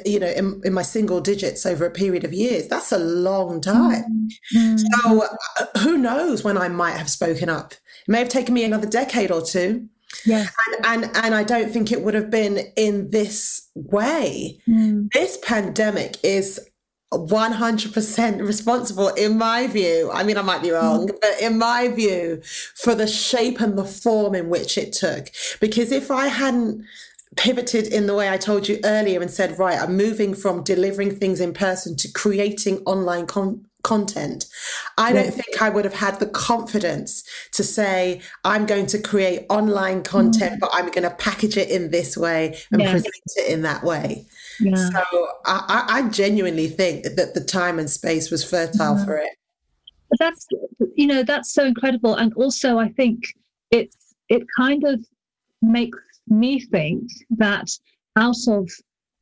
you 0.05 0.19
know, 0.19 0.27
in, 0.27 0.61
in, 0.65 0.73
my 0.73 0.81
single 0.81 1.21
digits 1.21 1.65
over 1.65 1.85
a 1.85 1.91
period 1.91 2.23
of 2.23 2.33
years. 2.33 2.67
That's 2.67 2.91
a 2.91 2.97
long 2.97 3.61
time. 3.61 4.29
Mm-hmm. 4.55 4.77
So 4.77 5.27
uh, 5.59 5.79
who 5.79 5.97
knows 5.97 6.43
when 6.43 6.57
I 6.57 6.69
might 6.69 6.97
have 6.97 7.09
spoken 7.09 7.49
up? 7.49 7.73
It 7.73 8.11
may 8.11 8.19
have 8.19 8.29
taken 8.29 8.53
me 8.53 8.63
another 8.63 8.87
decade 8.87 9.31
or 9.31 9.43
two. 9.43 9.87
Yeah. 10.25 10.47
And, 10.67 11.03
and 11.05 11.17
and 11.17 11.35
I 11.35 11.43
don't 11.43 11.71
think 11.71 11.91
it 11.91 12.01
would 12.01 12.13
have 12.13 12.31
been 12.31 12.59
in 12.75 13.11
this 13.11 13.69
way. 13.75 14.59
Mm. 14.67 15.11
This 15.11 15.37
pandemic 15.43 16.17
is 16.23 16.59
100% 17.13 18.47
responsible 18.47 19.09
in 19.09 19.37
my 19.37 19.67
view. 19.67 20.09
I 20.11 20.23
mean, 20.23 20.37
I 20.37 20.41
might 20.41 20.61
be 20.61 20.71
wrong, 20.71 21.07
mm. 21.07 21.17
but 21.21 21.41
in 21.41 21.57
my 21.57 21.89
view, 21.89 22.41
for 22.75 22.95
the 22.95 23.07
shape 23.07 23.59
and 23.61 23.77
the 23.77 23.85
form 23.85 24.35
in 24.35 24.49
which 24.49 24.77
it 24.77 24.93
took. 24.93 25.29
Because 25.59 25.91
if 25.91 26.09
I 26.09 26.27
hadn't 26.27 26.85
pivoted 27.35 27.87
in 27.87 28.07
the 28.07 28.15
way 28.15 28.29
I 28.29 28.37
told 28.37 28.67
you 28.67 28.79
earlier 28.83 29.21
and 29.21 29.29
said, 29.29 29.57
right, 29.59 29.79
I'm 29.79 29.97
moving 29.97 30.33
from 30.33 30.63
delivering 30.63 31.15
things 31.15 31.39
in 31.39 31.53
person 31.53 31.95
to 31.97 32.11
creating 32.11 32.79
online 32.85 33.25
con- 33.25 33.65
content. 33.83 34.47
I 34.97 35.13
don't 35.13 35.31
think 35.31 35.61
I 35.61 35.69
would 35.69 35.85
have 35.85 35.93
had 35.93 36.19
the 36.19 36.25
confidence 36.25 37.23
to 37.51 37.63
say, 37.63 38.21
I'm 38.43 38.65
going 38.65 38.87
to 38.87 38.99
create 38.99 39.45
online 39.49 40.01
content, 40.01 40.55
mm. 40.55 40.59
but 40.59 40.71
I'm 40.73 40.87
going 40.87 41.03
to 41.03 41.11
package 41.11 41.55
it 41.55 41.69
in 41.69 41.91
this 41.91 42.17
way 42.17 42.57
and 42.71 42.81
yes. 42.81 42.91
present 42.91 43.13
it 43.35 43.53
in 43.53 43.61
that 43.61 43.83
way. 43.83 44.25
Yeah. 44.59 44.75
So 44.75 45.27
I, 45.45 45.85
I, 45.87 46.09
genuinely 46.09 46.67
think 46.67 47.03
that 47.15 47.33
the 47.33 47.43
time 47.43 47.77
and 47.77 47.89
space 47.89 48.31
was 48.31 48.49
fertile 48.49 48.97
yeah. 48.97 49.05
for 49.05 49.17
it. 49.17 49.29
That's, 50.17 50.47
you 50.95 51.07
know, 51.07 51.23
that's 51.23 51.53
so 51.53 51.65
incredible. 51.65 52.15
And 52.15 52.33
also, 52.35 52.79
I 52.79 52.89
think 52.89 53.21
it's, 53.69 54.15
it 54.29 54.43
kind 54.57 54.83
of 54.85 55.05
makes 55.61 55.97
me 56.27 56.59
think 56.59 57.09
that 57.31 57.69
out 58.15 58.47
of 58.47 58.69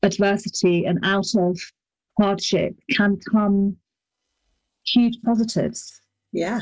adversity 0.04 0.86
and 0.86 1.00
out 1.04 1.28
of 1.36 1.60
hardship 2.20 2.76
can 2.92 3.18
come 3.32 3.78
huge 4.86 5.18
positives. 5.24 6.02
Yeah. 6.32 6.62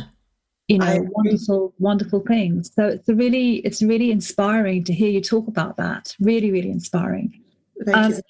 You 0.68 0.78
know, 0.78 1.06
wonderful, 1.10 1.74
wonderful 1.80 2.22
things. 2.22 2.72
So 2.74 2.88
it's 2.88 3.10
a 3.10 3.16
really, 3.16 3.56
it's 3.58 3.82
really 3.82 4.12
inspiring 4.12 4.86
to 4.86 4.94
hear 4.94 5.10
you 5.10 5.20
talk 5.22 5.48
about 5.48 5.76
that. 5.78 6.16
Really, 6.20 6.52
really 6.52 6.70
inspiring. 6.72 7.42
Thank 7.86 7.98
um, 7.98 8.10
you 8.12 8.16
so. 8.16 8.22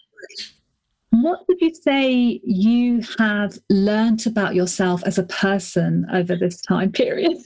What 1.12 1.46
would 1.48 1.60
you 1.60 1.76
say 1.76 2.40
you 2.44 3.04
have 3.20 3.60
learned 3.70 4.26
about 4.26 4.56
yourself 4.56 5.04
as 5.06 5.18
a 5.18 5.24
person 5.24 6.08
over 6.12 6.38
this 6.38 6.62
time 6.62 6.92
period? 6.92 7.38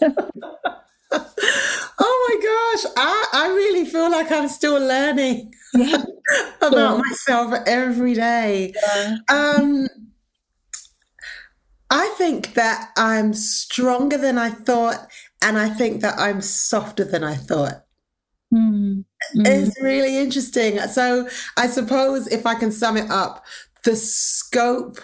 oh 1.98 2.28
my 2.28 2.82
gosh, 2.82 2.92
I, 2.96 3.26
I 3.32 3.48
really 3.48 3.84
feel 3.84 4.10
like 4.10 4.30
I'm 4.30 4.48
still 4.48 4.78
learning 4.78 5.54
yeah. 5.74 6.04
about 6.62 6.98
myself 6.98 7.54
every 7.66 8.14
day. 8.14 8.72
Yeah. 8.74 9.16
Um, 9.28 9.88
I 11.90 12.08
think 12.18 12.54
that 12.54 12.90
I'm 12.96 13.32
stronger 13.32 14.18
than 14.18 14.38
I 14.38 14.50
thought, 14.50 15.08
and 15.42 15.58
I 15.58 15.68
think 15.68 16.00
that 16.02 16.18
I'm 16.18 16.40
softer 16.40 17.04
than 17.04 17.22
I 17.22 17.36
thought. 17.36 17.84
Mm, 18.52 19.04
mm. 19.36 19.46
It's 19.46 19.80
really 19.80 20.18
interesting. 20.18 20.78
So, 20.80 21.28
I 21.56 21.68
suppose 21.68 22.26
if 22.28 22.44
I 22.46 22.54
can 22.56 22.72
sum 22.72 22.96
it 22.96 23.10
up, 23.10 23.44
the 23.84 23.96
scope 23.96 24.98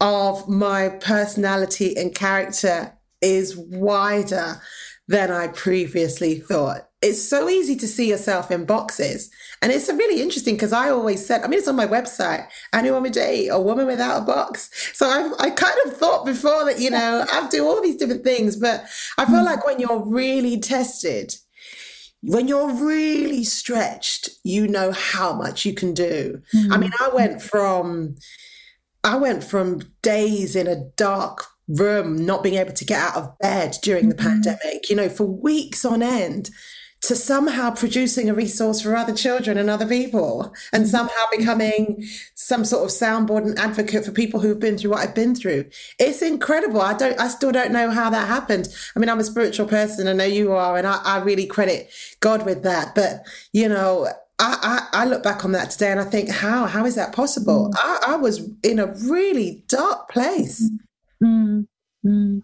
of 0.00 0.48
my 0.48 0.88
personality 0.88 1.96
and 1.96 2.14
character 2.14 2.92
is 3.22 3.56
wider 3.56 4.60
than 5.10 5.28
I 5.32 5.48
previously 5.48 6.38
thought. 6.38 6.88
It's 7.02 7.20
so 7.20 7.48
easy 7.48 7.74
to 7.76 7.88
see 7.88 8.08
yourself 8.08 8.52
in 8.52 8.64
boxes. 8.64 9.28
And 9.60 9.72
it's 9.72 9.88
really 9.88 10.22
interesting 10.22 10.54
because 10.54 10.72
I 10.72 10.90
always 10.90 11.26
said, 11.26 11.42
I 11.42 11.48
mean, 11.48 11.58
it's 11.58 11.66
on 11.66 11.74
my 11.74 11.86
website, 11.88 12.46
Anu 12.72 12.92
Omideyi, 12.92 13.48
a 13.48 13.60
woman 13.60 13.88
without 13.88 14.22
a 14.22 14.24
box. 14.24 14.70
So 14.96 15.08
I've, 15.08 15.32
I 15.40 15.50
kind 15.50 15.74
of 15.84 15.96
thought 15.96 16.24
before 16.24 16.64
that, 16.64 16.78
you 16.78 16.90
know, 16.90 17.26
I 17.28 17.48
do 17.48 17.66
all 17.66 17.82
these 17.82 17.96
different 17.96 18.22
things, 18.22 18.54
but 18.54 18.84
I 19.18 19.24
feel 19.24 19.44
like 19.44 19.66
when 19.66 19.80
you're 19.80 19.98
really 20.06 20.60
tested, 20.60 21.34
when 22.22 22.46
you're 22.46 22.72
really 22.72 23.42
stretched, 23.42 24.30
you 24.44 24.68
know 24.68 24.92
how 24.92 25.32
much 25.32 25.64
you 25.64 25.74
can 25.74 25.92
do. 25.92 26.40
Mm-hmm. 26.54 26.72
I 26.72 26.76
mean, 26.78 26.92
I 27.00 27.08
went 27.12 27.42
from, 27.42 28.14
I 29.02 29.16
went 29.16 29.42
from 29.42 29.80
days 30.02 30.54
in 30.54 30.68
a 30.68 30.84
dark 30.94 31.46
room, 31.70 32.24
not 32.24 32.42
being 32.42 32.56
able 32.56 32.72
to 32.72 32.84
get 32.84 33.00
out 33.00 33.16
of 33.16 33.38
bed 33.38 33.76
during 33.82 34.08
the 34.08 34.14
mm-hmm. 34.14 34.28
pandemic, 34.28 34.90
you 34.90 34.96
know, 34.96 35.08
for 35.08 35.24
weeks 35.24 35.84
on 35.84 36.02
end, 36.02 36.50
to 37.02 37.16
somehow 37.16 37.70
producing 37.70 38.28
a 38.28 38.34
resource 38.34 38.82
for 38.82 38.94
other 38.94 39.14
children 39.14 39.56
and 39.56 39.70
other 39.70 39.86
people, 39.86 40.54
and 40.72 40.84
mm-hmm. 40.84 40.90
somehow 40.90 41.24
becoming 41.34 42.04
some 42.34 42.64
sort 42.64 42.84
of 42.84 42.90
soundboard 42.90 43.46
and 43.46 43.58
advocate 43.58 44.04
for 44.04 44.12
people 44.12 44.40
who've 44.40 44.60
been 44.60 44.76
through 44.76 44.90
what 44.90 45.00
I've 45.00 45.14
been 45.14 45.34
through. 45.34 45.64
It's 45.98 46.20
incredible. 46.20 46.80
I 46.82 46.94
don't, 46.94 47.18
I 47.18 47.28
still 47.28 47.52
don't 47.52 47.72
know 47.72 47.90
how 47.90 48.10
that 48.10 48.28
happened. 48.28 48.68
I 48.94 48.98
mean, 48.98 49.08
I'm 49.08 49.20
a 49.20 49.24
spiritual 49.24 49.66
person. 49.66 50.08
I 50.08 50.12
know 50.12 50.24
you 50.24 50.52
are, 50.52 50.76
and 50.76 50.86
I, 50.86 51.00
I 51.04 51.18
really 51.20 51.46
credit 51.46 51.90
God 52.20 52.44
with 52.44 52.62
that. 52.64 52.94
But 52.94 53.24
you 53.52 53.68
know, 53.68 54.08
I, 54.38 54.88
I, 54.92 55.02
I, 55.02 55.04
look 55.04 55.22
back 55.22 55.44
on 55.44 55.52
that 55.52 55.70
today 55.70 55.90
and 55.90 56.00
I 56.00 56.04
think, 56.04 56.30
how 56.30 56.66
how 56.66 56.84
is 56.84 56.96
that 56.96 57.14
possible? 57.14 57.70
Mm. 57.74 57.78
I, 57.78 58.12
I, 58.14 58.16
was 58.16 58.46
in 58.62 58.78
a 58.78 58.94
really 59.08 59.64
dark 59.68 60.10
place. 60.10 60.70
Mm. 61.22 61.66
Mm. 62.04 62.40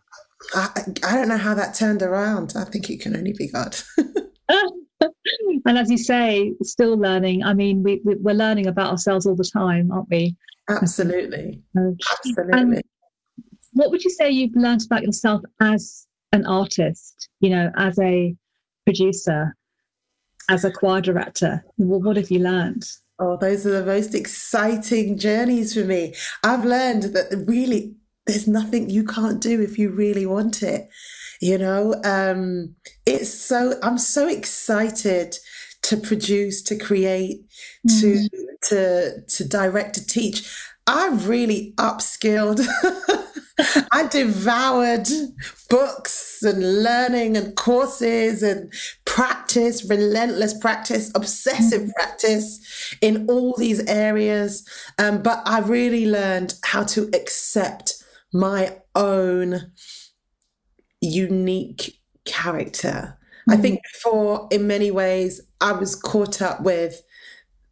I, 0.55 0.69
I 1.05 1.15
don't 1.17 1.29
know 1.29 1.39
how 1.39 1.55
that 1.55 1.75
turned 1.75 2.03
around. 2.03 2.55
I 2.57 2.65
think 2.65 2.91
it 2.91 3.01
can 3.01 3.17
only 3.17 3.33
be 3.33 3.49
God. 3.49 3.77
and 4.49 5.79
as 5.79 5.91
you 5.91 5.99
say, 5.99 6.53
still 6.63 6.97
learning. 6.97 7.43
I 7.43 7.55
mean, 7.55 7.83
we, 7.83 8.01
we, 8.05 8.15
are 8.31 8.35
learning 8.35 8.67
about 8.67 8.91
ourselves 8.91 9.27
all 9.27 9.37
the 9.37 9.51
time, 9.51 9.91
aren't 9.91 10.11
we? 10.11 10.37
Absolutely. 10.69 11.63
Absolutely. 11.77 12.83
What 13.73 13.91
would 13.91 14.05
you 14.05 14.11
say 14.11 14.31
you've 14.31 14.57
learned 14.57 14.85
about 14.85 15.03
yourself 15.03 15.43
as 15.61 16.07
an 16.33 16.45
artist, 16.47 17.29
you 17.41 17.51
know, 17.51 17.71
as 17.77 17.99
a 17.99 18.35
producer? 18.85 19.55
as 20.49 20.65
a 20.65 20.71
choir 20.71 21.01
director? 21.01 21.65
What, 21.77 22.03
what 22.03 22.17
have 22.17 22.31
you 22.31 22.41
learned? 22.41 22.85
Oh, 23.19 23.37
those 23.37 23.67
are 23.67 23.71
the 23.71 23.87
most 23.87 24.15
exciting 24.15 25.19
journeys 25.19 25.75
for 25.75 25.85
me. 25.85 26.15
I've 26.45 26.65
learned 26.65 27.05
that 27.05 27.45
really 27.47 27.95
there's 28.27 28.49
nothing 28.49 28.91
you 28.91 29.05
can't 29.05 29.41
do 29.41 29.61
if 29.61 29.79
you 29.79 29.91
really 29.91 30.27
want 30.27 30.63
it. 30.63 30.89
You 31.41 31.59
know, 31.59 31.95
um, 32.05 32.75
it's 33.05 33.33
so, 33.33 33.75
I'm 33.83 33.99
so 33.99 34.29
excited 34.29 35.37
to 35.83 35.97
produce, 35.97 36.63
to 36.63 36.77
create, 36.77 37.43
to, 38.01 38.29
to, 38.65 39.23
to 39.23 39.49
direct, 39.49 39.95
to 39.95 40.07
teach. 40.07 40.51
I've 40.87 41.29
really 41.29 41.75
upskilled 41.77 42.67
I 43.93 44.07
devoured 44.09 45.09
books 45.71 46.43
and 46.43 46.83
learning 46.83 47.37
and 47.37 47.57
courses 47.57 48.43
and 48.43 48.73
practice, 49.07 49.89
relentless 49.89 50.53
practice, 50.59 51.11
obsessive 51.15 51.83
mm. 51.83 51.93
practice 51.95 52.95
in 53.01 53.27
all 53.31 53.55
these 53.57 53.81
areas. 53.87 54.69
Um, 54.99 55.23
but 55.23 55.41
I 55.47 55.61
really 55.61 56.07
learned 56.07 56.55
how 56.65 56.85
to 56.85 57.09
accept 57.15 57.96
my 58.39 58.77
own 58.95 59.73
unique 61.01 61.99
character. 62.25 63.19
Mm. 63.49 63.55
I 63.55 63.57
think 63.57 63.81
before, 63.93 64.49
in 64.51 64.67
many 64.67 64.91
ways, 64.91 65.41
I 65.61 65.73
was 65.73 65.95
caught 65.95 66.43
up 66.43 66.61
with 66.63 67.03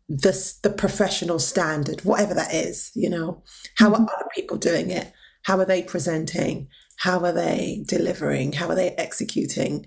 the, 0.08 0.54
the 0.62 0.70
professional 0.70 1.38
standard, 1.38 2.04
whatever 2.04 2.34
that 2.34 2.54
is, 2.54 2.90
you 2.94 3.08
know, 3.08 3.42
how 3.76 3.90
mm-hmm. 3.90 4.04
are 4.04 4.14
other 4.14 4.28
people 4.34 4.56
doing 4.56 4.90
it? 4.90 5.12
How 5.42 5.58
are 5.58 5.64
they 5.64 5.82
presenting? 5.82 6.68
How 6.98 7.20
are 7.24 7.32
they 7.32 7.84
delivering? 7.86 8.52
How 8.52 8.68
are 8.68 8.74
they 8.74 8.90
executing? 8.92 9.86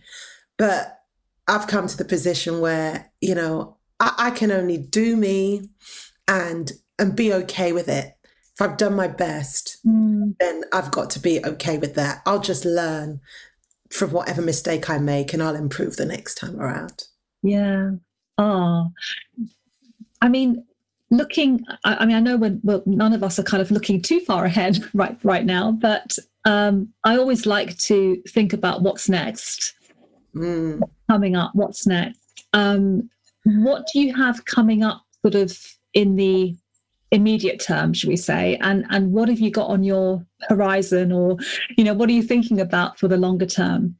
But 0.57 0.99
I've 1.47 1.67
come 1.67 1.87
to 1.87 1.97
the 1.97 2.05
position 2.05 2.59
where, 2.59 3.11
you 3.21 3.35
know, 3.35 3.77
I, 3.99 4.13
I 4.17 4.31
can 4.31 4.51
only 4.51 4.77
do 4.77 5.15
me 5.15 5.69
and 6.27 6.71
and 6.99 7.15
be 7.15 7.31
okay 7.31 7.71
with 7.71 7.87
it. 7.87 8.16
If 8.57 8.61
I've 8.63 8.77
done 8.77 8.95
my 8.95 9.07
best, 9.07 9.77
mm. 9.85 10.35
then 10.39 10.63
I've 10.73 10.89
got 10.89 11.11
to 11.11 11.19
be 11.19 11.45
okay 11.45 11.77
with 11.77 11.93
that. 11.93 12.23
I'll 12.25 12.39
just 12.39 12.65
learn 12.65 13.21
from 13.91 14.11
whatever 14.11 14.41
mistake 14.41 14.89
I 14.89 14.97
make 14.97 15.31
and 15.31 15.43
I'll 15.43 15.55
improve 15.55 15.95
the 15.95 16.05
next 16.05 16.35
time 16.35 16.59
around. 16.59 17.03
Yeah. 17.43 17.91
Oh, 18.39 18.87
I 20.23 20.29
mean, 20.29 20.65
looking 21.11 21.63
I, 21.85 21.97
I, 21.97 22.05
mean 22.05 22.17
i 22.17 22.19
know 22.19 22.35
when 22.35 22.59
well 22.63 22.83
none 22.85 23.13
of 23.13 23.23
us 23.23 23.39
are 23.39 23.43
kind 23.43 23.61
of 23.61 23.71
looking 23.71 24.01
too 24.01 24.19
far 24.19 24.43
ahead 24.43 24.77
right 24.93 25.17
right 25.23 25.45
now 25.45 25.71
but 25.71 26.17
um, 26.43 26.89
i 27.05 27.15
always 27.15 27.45
like 27.45 27.77
to 27.77 28.21
think 28.27 28.51
about 28.51 28.81
what's 28.81 29.07
next 29.07 29.73
mm. 30.35 30.81
coming 31.09 31.37
up 31.37 31.51
what's 31.53 31.87
next 31.87 32.19
um, 32.51 33.09
what 33.45 33.85
do 33.93 34.01
you 34.01 34.13
have 34.13 34.43
coming 34.43 34.83
up 34.83 35.01
sort 35.21 35.35
of 35.35 35.57
in 35.93 36.17
the 36.17 36.57
immediate 37.11 37.61
term 37.61 37.93
should 37.93 38.09
we 38.09 38.17
say 38.17 38.57
and 38.61 38.85
and 38.89 39.11
what 39.11 39.29
have 39.29 39.39
you 39.39 39.49
got 39.49 39.69
on 39.69 39.83
your 39.83 40.25
horizon 40.49 41.11
or 41.11 41.37
you 41.77 41.83
know 41.83 41.93
what 41.93 42.09
are 42.09 42.13
you 42.13 42.23
thinking 42.23 42.59
about 42.59 42.99
for 42.99 43.07
the 43.07 43.17
longer 43.17 43.45
term 43.45 43.95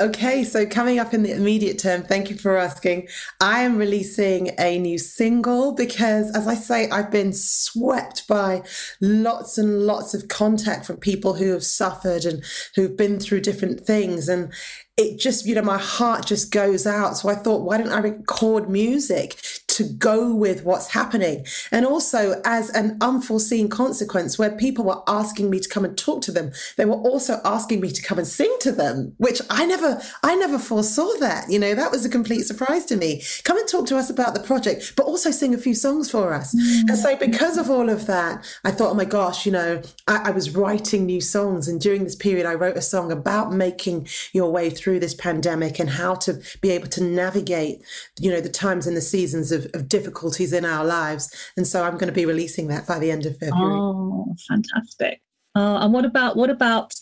Okay, 0.00 0.44
so 0.44 0.64
coming 0.64 0.98
up 0.98 1.12
in 1.12 1.22
the 1.22 1.32
immediate 1.32 1.78
term, 1.78 2.02
thank 2.02 2.30
you 2.30 2.36
for 2.36 2.56
asking. 2.56 3.06
I 3.38 3.60
am 3.60 3.76
releasing 3.76 4.50
a 4.58 4.78
new 4.78 4.96
single 4.96 5.74
because, 5.74 6.34
as 6.34 6.48
I 6.48 6.54
say, 6.54 6.88
I've 6.88 7.10
been 7.10 7.34
swept 7.34 8.26
by 8.26 8.62
lots 9.02 9.58
and 9.58 9.82
lots 9.82 10.14
of 10.14 10.28
contact 10.28 10.86
from 10.86 10.96
people 10.96 11.34
who 11.34 11.52
have 11.52 11.62
suffered 11.62 12.24
and 12.24 12.42
who've 12.74 12.96
been 12.96 13.20
through 13.20 13.42
different 13.42 13.80
things. 13.80 14.26
And 14.26 14.50
it 14.96 15.18
just, 15.18 15.44
you 15.44 15.54
know, 15.54 15.62
my 15.62 15.78
heart 15.78 16.24
just 16.24 16.50
goes 16.50 16.86
out. 16.86 17.18
So 17.18 17.28
I 17.28 17.34
thought, 17.34 17.62
why 17.62 17.76
don't 17.76 17.92
I 17.92 17.98
record 17.98 18.70
music 18.70 19.38
to 19.70 19.84
go 19.84 20.34
with 20.34 20.64
what's 20.64 20.88
happening? 20.88 21.46
And 21.70 21.86
also, 21.86 22.40
as 22.44 22.70
an 22.70 22.96
unforeseen 23.00 23.68
consequence, 23.68 24.38
where 24.38 24.50
people 24.50 24.84
were 24.84 25.02
asking 25.06 25.50
me 25.50 25.60
to 25.60 25.68
come 25.68 25.84
and 25.84 25.96
talk 25.96 26.22
to 26.22 26.32
them, 26.32 26.52
they 26.76 26.84
were 26.84 26.94
also 26.94 27.40
asking 27.44 27.80
me 27.80 27.90
to 27.90 28.02
come 28.02 28.18
and 28.18 28.26
sing 28.26 28.54
to 28.60 28.72
them, 28.72 29.14
which 29.18 29.40
I 29.48 29.66
never, 29.66 30.02
I 30.22 30.36
never 30.36 30.58
foresaw 30.58 31.12
that. 31.20 31.50
You 31.50 31.58
know, 31.58 31.74
that 31.74 31.90
was 31.90 32.04
a 32.04 32.08
complete 32.08 32.42
surprise 32.42 32.84
to 32.86 32.96
me. 32.96 33.22
Come 33.44 33.58
and 33.58 33.68
talk 33.68 33.86
to 33.86 33.96
us 33.96 34.10
about 34.10 34.34
the 34.34 34.40
project, 34.40 34.94
but 34.96 35.06
also 35.06 35.30
sing 35.30 35.54
a 35.54 35.58
few 35.58 35.74
songs 35.74 36.10
for 36.10 36.32
us. 36.32 36.54
Mm. 36.54 36.90
And 36.90 36.98
so, 36.98 37.16
because 37.16 37.56
of 37.56 37.70
all 37.70 37.88
of 37.88 38.06
that, 38.06 38.44
I 38.64 38.70
thought, 38.70 38.90
oh 38.90 38.94
my 38.94 39.04
gosh, 39.04 39.46
you 39.46 39.52
know, 39.52 39.82
I, 40.06 40.28
I 40.28 40.30
was 40.30 40.54
writing 40.54 41.06
new 41.06 41.20
songs. 41.20 41.68
And 41.68 41.80
during 41.80 42.04
this 42.04 42.16
period, 42.16 42.46
I 42.46 42.54
wrote 42.54 42.76
a 42.76 42.82
song 42.82 43.12
about 43.12 43.52
making 43.52 44.08
your 44.32 44.50
way 44.50 44.70
through 44.70 45.00
this 45.00 45.14
pandemic 45.14 45.78
and 45.78 45.90
how 45.90 46.14
to 46.16 46.40
be 46.60 46.70
able 46.70 46.88
to 46.88 47.02
navigate, 47.02 47.82
you 48.18 48.30
know, 48.30 48.40
the 48.40 48.48
times 48.48 48.86
and 48.86 48.96
the 48.96 49.00
seasons 49.00 49.52
of, 49.52 49.66
of 49.74 49.88
difficulties 49.88 50.52
in 50.52 50.64
our 50.64 50.84
lives. 50.84 51.34
And 51.56 51.66
so 51.66 51.84
I'm 51.84 51.94
going 51.94 52.06
to 52.06 52.12
be 52.12 52.26
releasing 52.26 52.68
that 52.68 52.86
by 52.86 52.98
the 52.98 53.10
end 53.10 53.26
of 53.26 53.36
February. 53.38 53.78
Oh, 53.78 54.34
fantastic. 54.48 55.20
Uh, 55.54 55.78
and 55.82 55.92
what 55.92 56.04
about 56.04 56.36
what 56.36 56.50
about 56.50 56.94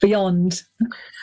beyond? 0.00 0.62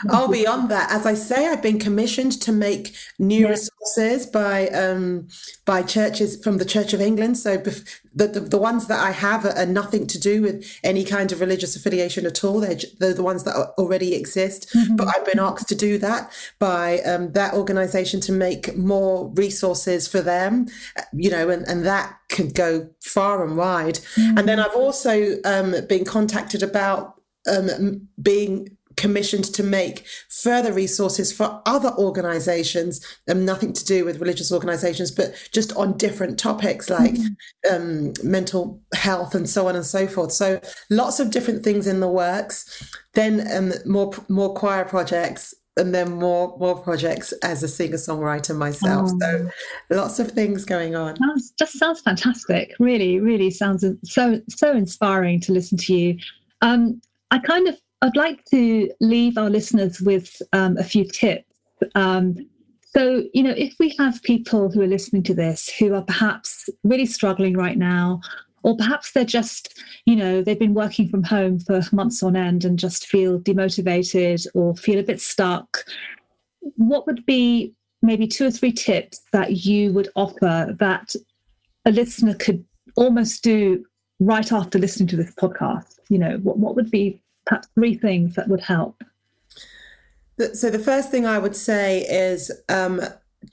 oh, 0.09 0.31
beyond 0.31 0.69
that, 0.69 0.91
as 0.91 1.05
I 1.05 1.15
say, 1.15 1.47
I've 1.47 1.61
been 1.61 1.79
commissioned 1.79 2.33
to 2.43 2.51
make 2.51 2.95
new 3.17 3.47
resources 3.49 4.25
by 4.25 4.67
um, 4.69 5.27
by 5.65 5.81
churches 5.81 6.41
from 6.43 6.57
the 6.57 6.65
Church 6.65 6.93
of 6.93 7.01
England. 7.01 7.37
So 7.37 7.57
the, 7.57 8.27
the, 8.27 8.39
the 8.39 8.57
ones 8.57 8.87
that 8.87 8.99
I 8.99 9.11
have 9.11 9.45
are, 9.45 9.65
nothing 9.65 10.07
to 10.07 10.19
do 10.19 10.41
with 10.41 10.79
any 10.83 11.03
kind 11.03 11.31
of 11.31 11.39
religious 11.39 11.75
affiliation 11.75 12.25
at 12.25 12.43
all. 12.43 12.59
They're, 12.59 12.77
they're 12.99 13.13
the 13.13 13.23
ones 13.23 13.43
that 13.43 13.55
already 13.77 14.15
exist. 14.15 14.69
Mm-hmm. 14.73 14.95
But 14.95 15.07
I've 15.15 15.25
been 15.25 15.39
asked 15.39 15.67
to 15.69 15.75
do 15.75 15.97
that 15.99 16.31
by 16.59 16.99
um, 16.99 17.31
that 17.33 17.53
organisation 17.53 18.21
to 18.21 18.31
make 18.31 18.75
more 18.77 19.31
resources 19.35 20.07
for 20.07 20.21
them. 20.21 20.67
You 21.13 21.31
know, 21.31 21.49
and, 21.49 21.67
and 21.67 21.85
that 21.85 22.17
could 22.29 22.53
go 22.53 22.89
far 23.01 23.45
and 23.45 23.57
wide. 23.57 23.95
Mm-hmm. 23.95 24.37
And 24.37 24.47
then 24.47 24.59
I've 24.59 24.75
also 24.75 25.37
um, 25.45 25.75
been 25.87 26.05
contacted 26.05 26.61
about 26.61 27.16
um, 27.47 28.07
being 28.21 28.77
commissioned 28.95 29.45
to 29.45 29.63
make 29.63 30.05
further 30.27 30.73
resources 30.73 31.31
for 31.31 31.61
other 31.67 31.91
organizations 31.99 33.05
um, 33.29 33.45
nothing 33.45 33.71
to 33.71 33.85
do 33.85 34.03
with 34.03 34.19
religious 34.19 34.51
organizations 34.51 35.11
but 35.11 35.33
just 35.53 35.71
on 35.75 35.95
different 35.97 36.39
topics 36.39 36.89
like 36.89 37.13
mm-hmm. 37.13 37.73
um, 37.73 38.13
mental 38.23 38.81
health 38.95 39.35
and 39.35 39.47
so 39.47 39.67
on 39.67 39.75
and 39.75 39.85
so 39.85 40.07
forth 40.07 40.31
so 40.31 40.59
lots 40.89 41.19
of 41.19 41.29
different 41.29 41.63
things 41.63 41.85
in 41.85 41.99
the 41.99 42.07
works 42.07 42.91
then 43.13 43.47
um, 43.55 43.71
more 43.85 44.11
more 44.29 44.53
choir 44.55 44.83
projects 44.83 45.53
and 45.77 45.93
then 45.93 46.11
more 46.11 46.57
more 46.57 46.75
projects 46.81 47.31
as 47.43 47.63
a 47.63 47.67
singer 47.67 47.97
songwriter 47.97 48.57
myself. 48.57 49.11
Oh. 49.13 49.19
So 49.19 49.49
lots 49.95 50.19
of 50.19 50.31
things 50.31 50.65
going 50.65 50.95
on. 50.95 51.15
That 51.19 51.51
just 51.57 51.77
sounds 51.77 52.01
fantastic. 52.01 52.73
Really, 52.79 53.19
really 53.19 53.51
sounds 53.51 53.85
so 54.03 54.41
so 54.49 54.71
inspiring 54.71 55.39
to 55.41 55.53
listen 55.53 55.77
to 55.77 55.93
you. 55.93 56.17
Um, 56.61 56.99
I 57.31 57.39
kind 57.39 57.67
of 57.67 57.79
I'd 58.01 58.15
like 58.15 58.45
to 58.51 58.89
leave 59.01 59.37
our 59.37 59.49
listeners 59.49 59.99
with 60.01 60.41
um, 60.53 60.77
a 60.77 60.83
few 60.83 61.03
tips. 61.03 61.51
Um, 61.95 62.35
so, 62.83 63.23
you 63.33 63.43
know, 63.43 63.53
if 63.57 63.73
we 63.79 63.95
have 63.99 64.21
people 64.23 64.71
who 64.71 64.81
are 64.81 64.87
listening 64.87 65.23
to 65.23 65.33
this 65.33 65.69
who 65.77 65.93
are 65.93 66.03
perhaps 66.03 66.69
really 66.83 67.05
struggling 67.05 67.55
right 67.55 67.77
now, 67.77 68.21
or 68.63 68.75
perhaps 68.75 69.11
they're 69.11 69.23
just, 69.23 69.81
you 70.05 70.15
know, 70.15 70.41
they've 70.41 70.59
been 70.59 70.73
working 70.73 71.09
from 71.09 71.23
home 71.23 71.59
for 71.59 71.81
months 71.91 72.21
on 72.21 72.35
end 72.35 72.65
and 72.65 72.79
just 72.79 73.07
feel 73.07 73.39
demotivated 73.39 74.45
or 74.53 74.75
feel 74.75 74.99
a 74.99 75.03
bit 75.03 75.21
stuck, 75.21 75.83
what 76.75 77.05
would 77.07 77.25
be 77.25 77.73
maybe 78.01 78.27
two 78.27 78.45
or 78.45 78.51
three 78.51 78.71
tips 78.71 79.21
that 79.31 79.65
you 79.65 79.91
would 79.93 80.09
offer 80.15 80.75
that 80.79 81.15
a 81.85 81.91
listener 81.91 82.35
could 82.35 82.63
almost 82.95 83.43
do 83.43 83.83
right 84.19 84.51
after 84.51 84.79
listening 84.79 85.07
to 85.09 85.15
this 85.15 85.33
podcast? 85.35 85.99
You 86.09 86.19
know, 86.19 86.37
what, 86.37 86.57
what 86.57 86.75
would 86.75 86.91
be 86.91 87.21
perhaps 87.47 87.67
three 87.75 87.95
things 87.95 88.35
that 88.35 88.47
would 88.47 88.61
help. 88.61 89.03
So 90.53 90.69
the 90.69 90.79
first 90.79 91.09
thing 91.09 91.25
I 91.25 91.39
would 91.39 91.55
say 91.55 92.01
is 92.01 92.51
um, 92.69 93.01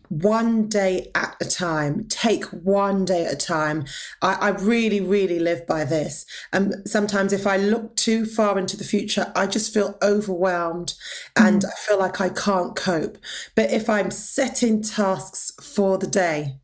one 0.09 0.69
day 0.69 1.11
at 1.15 1.37
a 1.41 1.45
time 1.45 2.07
take 2.09 2.45
one 2.47 3.05
day 3.05 3.25
at 3.25 3.33
a 3.33 3.37
time 3.37 3.85
I, 4.23 4.35
I, 4.35 4.49
really 4.51 5.01
really 5.01 5.39
live 5.39 5.67
by 5.67 5.85
this 5.85 6.25
and 6.53 6.75
um, 6.75 6.87
sometimes 6.87 7.33
if 7.33 7.47
i 7.47 7.57
look 7.57 7.95
too 7.97 8.25
far 8.25 8.59
into 8.59 8.77
the 8.77 8.85
future 8.85 9.31
i 9.37 9.47
just 9.47 9.75
feel 9.75 9.99
overwhelmed 10.03 10.95
and 11.37 11.63
mm. 11.63 11.67
i 11.67 11.73
feel 11.87 11.99
like 11.99 12.21
i 12.21 12.29
can't 12.29 12.75
cope 12.77 13.19
but 13.55 13.71
if 13.71 13.91
i'm 13.91 14.11
setting 14.11 14.83
tasks 14.83 15.53
for 15.63 15.99
the 15.99 16.07
day 16.07 16.57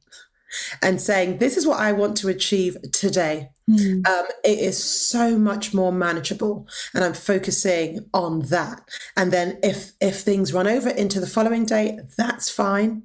and 0.82 1.00
saying 1.00 1.38
this 1.38 1.56
is 1.56 1.66
what 1.66 1.78
i 1.78 1.92
want 1.92 2.16
to 2.18 2.28
achieve 2.28 2.76
today 2.92 3.50
mm. 3.70 4.06
um, 4.06 4.26
it 4.44 4.58
is 4.58 4.82
so 4.82 5.38
much 5.38 5.72
more 5.72 5.92
manageable 5.92 6.66
and 6.94 7.04
i'm 7.04 7.14
focusing 7.14 8.00
on 8.12 8.40
that 8.42 8.80
and 9.16 9.32
then 9.32 9.58
if 9.62 9.92
if 10.00 10.20
things 10.20 10.52
run 10.52 10.66
over 10.66 10.90
into 10.90 11.20
the 11.20 11.26
following 11.26 11.64
day 11.64 11.98
that's 12.16 12.50
fine 12.50 13.02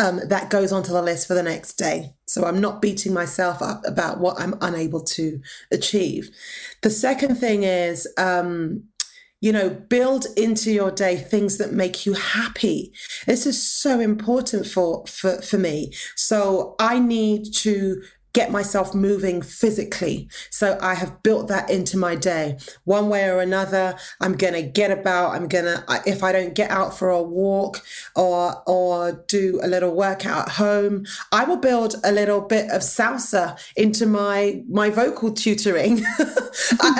um, 0.00 0.18
that 0.28 0.48
goes 0.48 0.72
onto 0.72 0.92
the 0.92 1.02
list 1.02 1.28
for 1.28 1.34
the 1.34 1.42
next 1.42 1.74
day. 1.74 2.14
So 2.24 2.46
I'm 2.46 2.58
not 2.58 2.80
beating 2.80 3.12
myself 3.12 3.60
up 3.60 3.82
about 3.86 4.18
what 4.18 4.40
I'm 4.40 4.54
unable 4.62 5.02
to 5.02 5.40
achieve. 5.70 6.30
The 6.80 6.88
second 6.88 7.36
thing 7.36 7.64
is, 7.64 8.08
um, 8.16 8.84
you 9.42 9.52
know, 9.52 9.68
build 9.68 10.26
into 10.38 10.72
your 10.72 10.90
day 10.90 11.16
things 11.16 11.58
that 11.58 11.72
make 11.72 12.06
you 12.06 12.14
happy. 12.14 12.94
This 13.26 13.44
is 13.44 13.62
so 13.62 14.00
important 14.00 14.66
for, 14.66 15.04
for, 15.06 15.42
for 15.42 15.58
me. 15.58 15.92
So 16.16 16.76
I 16.78 16.98
need 16.98 17.52
to 17.56 18.02
get 18.32 18.50
myself 18.50 18.94
moving 18.94 19.42
physically. 19.42 20.28
So 20.50 20.78
I 20.80 20.94
have 20.94 21.22
built 21.22 21.48
that 21.48 21.70
into 21.70 21.96
my 21.96 22.14
day. 22.14 22.58
One 22.84 23.08
way 23.08 23.28
or 23.28 23.40
another, 23.40 23.96
I'm 24.20 24.34
going 24.34 24.54
to 24.54 24.62
get 24.62 24.90
about. 24.90 25.34
I'm 25.34 25.48
going 25.48 25.64
to 25.64 25.84
if 26.06 26.22
I 26.22 26.32
don't 26.32 26.54
get 26.54 26.70
out 26.70 26.96
for 26.96 27.10
a 27.10 27.22
walk 27.22 27.82
or 28.16 28.62
or 28.66 29.24
do 29.28 29.60
a 29.62 29.68
little 29.68 29.94
workout 29.94 30.48
at 30.48 30.54
home, 30.54 31.06
I 31.32 31.44
will 31.44 31.56
build 31.56 31.96
a 32.04 32.12
little 32.12 32.40
bit 32.40 32.70
of 32.70 32.82
salsa 32.82 33.58
into 33.76 34.06
my 34.06 34.62
my 34.68 34.90
vocal 34.90 35.32
tutoring. 35.32 35.98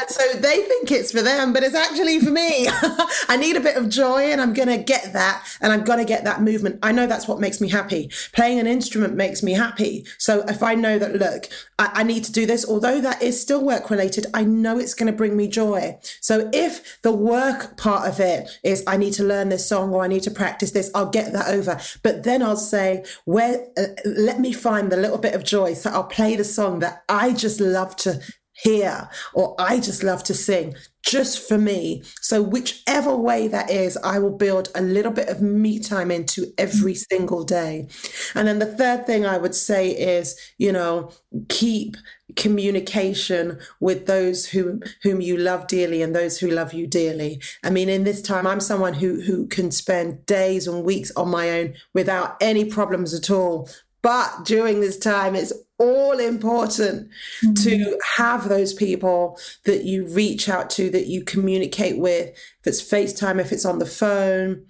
so 0.08 0.32
they 0.34 0.62
think 0.62 0.90
it's 0.90 1.12
for 1.12 1.22
them, 1.22 1.52
but 1.52 1.62
it's 1.62 1.74
actually 1.74 2.20
for 2.20 2.30
me. 2.30 2.68
I 3.28 3.36
need 3.38 3.56
a 3.56 3.60
bit 3.60 3.76
of 3.76 3.88
joy 3.88 4.30
and 4.30 4.40
I'm 4.40 4.52
going 4.52 4.68
to 4.68 4.78
get 4.78 5.12
that 5.12 5.46
and 5.60 5.72
I'm 5.72 5.84
going 5.84 5.98
to 5.98 6.04
get 6.04 6.24
that 6.24 6.42
movement. 6.42 6.78
I 6.82 6.92
know 6.92 7.06
that's 7.06 7.28
what 7.28 7.40
makes 7.40 7.60
me 7.60 7.68
happy. 7.68 8.10
Playing 8.32 8.58
an 8.58 8.66
instrument 8.66 9.14
makes 9.14 9.42
me 9.42 9.52
happy. 9.52 10.06
So 10.18 10.44
if 10.48 10.62
I 10.62 10.74
know 10.74 10.98
that 10.98 11.19
look, 11.20 11.46
I, 11.78 11.90
I 11.94 12.02
need 12.02 12.24
to 12.24 12.32
do 12.32 12.46
this, 12.46 12.66
although 12.66 13.00
that 13.00 13.22
is 13.22 13.40
still 13.40 13.64
work 13.64 13.90
related, 13.90 14.26
I 14.34 14.42
know 14.42 14.78
it's 14.78 14.94
going 14.94 15.10
to 15.10 15.16
bring 15.16 15.36
me 15.36 15.46
joy. 15.46 15.98
So 16.20 16.50
if 16.52 17.00
the 17.02 17.12
work 17.12 17.76
part 17.76 18.08
of 18.08 18.18
it 18.18 18.58
is 18.64 18.82
I 18.86 18.96
need 18.96 19.12
to 19.14 19.24
learn 19.24 19.50
this 19.50 19.68
song 19.68 19.92
or 19.92 20.02
I 20.02 20.08
need 20.08 20.24
to 20.24 20.30
practice 20.30 20.72
this, 20.72 20.90
I'll 20.94 21.10
get 21.10 21.32
that 21.32 21.48
over. 21.48 21.78
But 22.02 22.24
then 22.24 22.42
I'll 22.42 22.56
say, 22.56 23.04
where, 23.24 23.66
uh, 23.76 23.84
let 24.04 24.40
me 24.40 24.52
find 24.52 24.90
the 24.90 24.96
little 24.96 25.18
bit 25.18 25.34
of 25.34 25.44
joy. 25.44 25.74
So 25.74 25.90
I'll 25.90 26.04
play 26.04 26.34
the 26.34 26.44
song 26.44 26.80
that 26.80 27.04
I 27.08 27.32
just 27.32 27.60
love 27.60 27.94
to 27.96 28.20
hear 28.62 29.08
or 29.34 29.54
I 29.58 29.80
just 29.80 30.02
love 30.02 30.22
to 30.24 30.34
sing 30.34 30.74
just 31.02 31.48
for 31.48 31.58
me. 31.58 32.02
So, 32.20 32.42
whichever 32.42 33.16
way 33.16 33.48
that 33.48 33.70
is, 33.70 33.96
I 34.04 34.18
will 34.18 34.36
build 34.36 34.70
a 34.74 34.82
little 34.82 35.12
bit 35.12 35.28
of 35.28 35.40
me 35.40 35.78
time 35.78 36.10
into 36.10 36.52
every 36.58 36.94
single 36.94 37.44
day. 37.44 37.88
And 38.34 38.46
then 38.46 38.58
the 38.58 38.66
third 38.66 39.06
thing 39.06 39.24
I 39.24 39.38
would 39.38 39.54
say 39.54 39.90
is, 39.90 40.38
you 40.58 40.72
know, 40.72 41.10
keep 41.48 41.96
communication 42.36 43.58
with 43.80 44.06
those 44.06 44.46
who 44.46 44.80
whom 45.02 45.20
you 45.20 45.36
love 45.36 45.66
dearly 45.66 46.02
and 46.02 46.14
those 46.14 46.38
who 46.38 46.48
love 46.48 46.72
you 46.72 46.86
dearly. 46.86 47.40
I 47.64 47.70
mean, 47.70 47.88
in 47.88 48.04
this 48.04 48.22
time, 48.22 48.46
I'm 48.46 48.60
someone 48.60 48.94
who 48.94 49.20
who 49.20 49.46
can 49.46 49.70
spend 49.70 50.26
days 50.26 50.66
and 50.66 50.84
weeks 50.84 51.10
on 51.16 51.30
my 51.30 51.50
own 51.50 51.74
without 51.94 52.36
any 52.40 52.64
problems 52.64 53.14
at 53.14 53.30
all. 53.30 53.68
But 54.02 54.44
during 54.44 54.80
this 54.80 54.98
time, 54.98 55.34
it's 55.34 55.52
all 55.80 56.20
important 56.20 57.08
mm-hmm. 57.42 57.54
to 57.54 57.98
have 58.16 58.48
those 58.48 58.72
people 58.72 59.38
that 59.64 59.84
you 59.84 60.06
reach 60.06 60.48
out 60.48 60.70
to, 60.70 60.90
that 60.90 61.06
you 61.06 61.24
communicate 61.24 61.98
with. 61.98 62.28
If 62.60 62.66
it's 62.66 62.82
FaceTime, 62.82 63.40
if 63.40 63.50
it's 63.50 63.64
on 63.64 63.78
the 63.78 63.86
phone, 63.86 64.66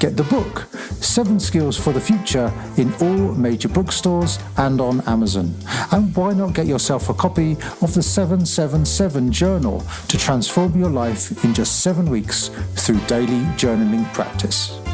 Get 0.00 0.16
the 0.16 0.24
book, 0.24 0.66
Seven 1.00 1.38
Skills 1.38 1.78
for 1.78 1.92
the 1.92 2.00
Future, 2.00 2.52
in 2.76 2.92
all 2.94 3.34
major 3.34 3.68
bookstores 3.68 4.38
and 4.56 4.80
on 4.80 5.00
Amazon. 5.02 5.54
And 5.92 6.14
why 6.16 6.32
not 6.32 6.54
get 6.54 6.66
yourself 6.66 7.08
a 7.08 7.14
copy 7.14 7.52
of 7.80 7.94
the 7.94 8.02
777 8.02 9.30
Journal 9.30 9.84
to 10.08 10.18
transform 10.18 10.78
your 10.78 10.90
life 10.90 11.44
in 11.44 11.54
just 11.54 11.82
seven 11.82 12.10
weeks 12.10 12.50
through 12.74 13.00
daily 13.06 13.40
journaling 13.56 14.12
practice? 14.12 14.85